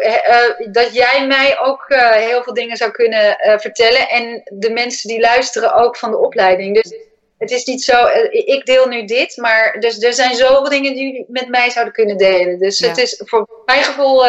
[0.73, 4.09] dat jij mij ook heel veel dingen zou kunnen vertellen.
[4.09, 6.81] En de mensen die luisteren ook van de opleiding.
[6.81, 6.93] Dus
[7.37, 11.03] het is niet zo, ik deel nu dit, maar dus, er zijn zoveel dingen die
[11.05, 12.59] jullie met mij zouden kunnen delen.
[12.59, 12.87] Dus Ja.
[12.87, 14.23] het is voor mijn gevoel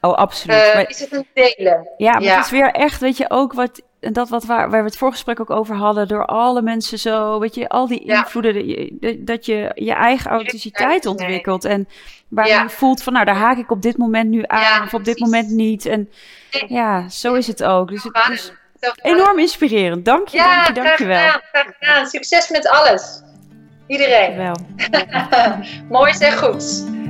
[0.00, 0.56] Oh, absoluut.
[0.56, 1.88] eh, Maar- is het een delen.
[1.96, 2.36] Ja, maar Ja.
[2.36, 4.96] het is weer echt, weet je, ook wat, en dat wat waar, waar we het
[4.98, 9.22] voorgesprek ook over hadden, door alle mensen zo, weet je, al die invloeden, dat je,
[9.24, 11.64] dat je je eigen authenticiteit ontwikkelt.
[11.64, 11.88] En
[12.28, 12.62] waar Ja.
[12.62, 15.04] je voelt van, nou, daar haak ik op dit moment nu aan, Ja, of op
[15.04, 15.86] dit moment niet.
[15.86, 16.10] En
[16.68, 17.88] ja, zo is het ook.
[17.88, 18.52] Dus het is
[19.02, 20.04] enorm inspirerend.
[20.04, 21.16] Dank je, Ja, dank je, dank je wel.
[21.26, 22.06] gedaan, graag gedaan.
[22.06, 23.22] Succes met alles.
[23.86, 24.36] Iedereen.
[24.36, 24.56] Wel.
[25.98, 26.84] Mooi en goed.